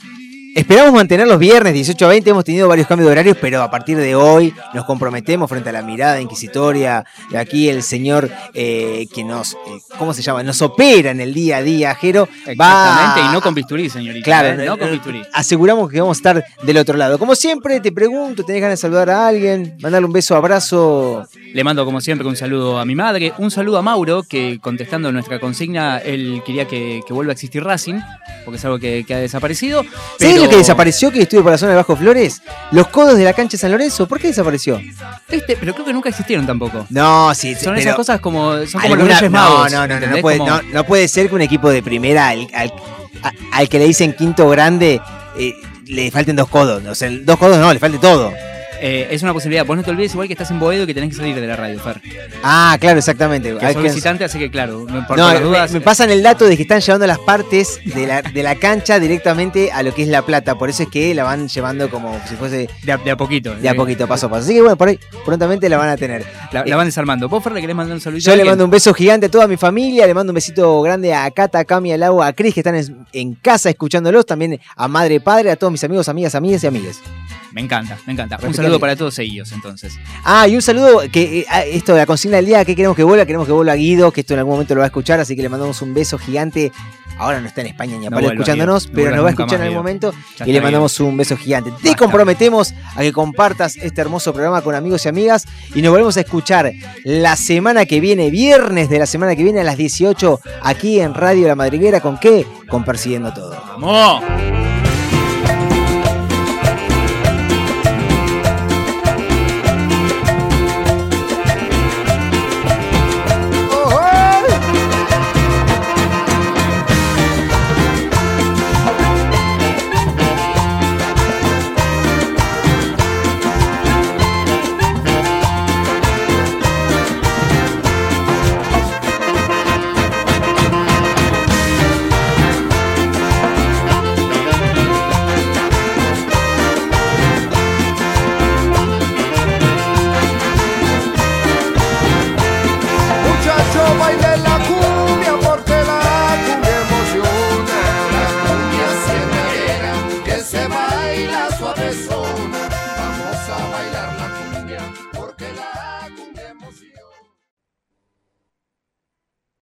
[0.54, 3.72] Esperamos mantener los viernes 18 a 20, hemos tenido varios cambios de horarios, pero a
[3.72, 9.08] partir de hoy nos comprometemos frente a la mirada inquisitoria de aquí el señor eh,
[9.14, 9.58] que nos, eh,
[9.98, 10.44] ¿cómo se llama?
[10.44, 12.28] Nos opera en el día a día, Jero.
[12.46, 14.26] Exactamente, Va y no con bisturí, señorita.
[14.26, 14.66] Claro, ¿eh?
[14.66, 15.22] no con bisturí.
[15.32, 17.18] aseguramos que vamos a estar del otro lado.
[17.18, 19.78] Como siempre, te pregunto, ¿tenés ganas de saludar a alguien?
[19.82, 21.26] Mandarle un beso, abrazo.
[21.54, 25.12] Le mando como siempre un saludo a mi madre, un saludo a Mauro, que contestando
[25.14, 28.00] nuestra consigna, él quería que, que vuelva a existir Racing,
[28.44, 29.84] porque es algo que, que ha desaparecido.
[30.20, 32.42] ¿Sabés pero- lo que desapareció que estuve por la zona de Bajo Flores?
[32.72, 34.08] Los codos de la cancha de San Lorenzo.
[34.08, 34.80] ¿Por qué desapareció?
[35.30, 36.86] Este, pero creo que nunca existieron tampoco.
[36.90, 39.72] No, sí, sí, Son esas cosas como, son como los alguna- Magos.
[39.72, 42.30] No, no, no, no, puede, Como- no, no puede ser que un equipo de primera
[42.30, 42.74] al, al-
[43.24, 45.02] a- al que le dicen quinto grande
[45.38, 45.54] eh,
[45.88, 46.84] le falten dos codos.
[46.86, 48.32] O sea, dos codos no, le falte todo.
[48.84, 49.64] Eh, es una posibilidad.
[49.64, 51.56] Vos no te olvides igual que estás en Boedo que tenés que salir de la
[51.56, 52.02] radio, Fer.
[52.44, 53.56] Ah, claro, exactamente.
[53.56, 55.72] Que Hay sos visitante, así que claro, por, No, por las me- dudas.
[55.72, 59.00] me, pasan el dato de que están llevando las partes de la, de la cancha
[59.00, 60.56] directamente a lo que es La Plata.
[60.56, 62.70] Por eso es que la van llevando como si fuese.
[62.84, 63.54] De a, de a poquito.
[63.54, 64.46] De a poquito, paso a paso.
[64.46, 66.26] Así que bueno, por ahí prontamente la van a tener.
[66.52, 67.30] La, la van desarmando.
[67.30, 68.26] ¿Vos, Fer, le querés mandar un saludito?
[68.26, 70.82] Yo a le mando un beso gigante a toda mi familia, le mando un besito
[70.82, 74.26] grande a Cata, a Cami, al agua, a Cris, que están en, en casa escuchándolos,
[74.26, 77.00] también a madre, padre, a todos mis amigos, amigas, amigas y amigues.
[77.54, 78.38] Me encanta, me encanta.
[78.38, 80.00] Un Repetí, saludo para todos ellos, entonces.
[80.24, 83.04] Ah, y un saludo, que eh, esto de la consigna del día, que queremos que
[83.04, 85.36] vuelva, queremos que vuelva Guido, que esto en algún momento lo va a escuchar, así
[85.36, 86.72] que le mandamos un beso gigante.
[87.18, 88.88] Ahora no está en España ni a No escuchándonos.
[88.88, 91.38] No pero nos va a escuchar en algún momento Ya y le mandamos un beso
[91.38, 91.72] gigante.
[91.84, 95.46] Te comprometemos a que compartas este hermoso programa con amigos y amigas
[95.76, 96.72] y nos volvemos a escuchar
[97.04, 101.14] la semana que viene, viernes de la semana que viene a las 18, aquí en
[101.14, 102.46] Radio La Madriguera, ¿con qué?
[102.68, 103.62] Con Persiguiendo Todo.
[103.80, 104.71] ¡Vamos!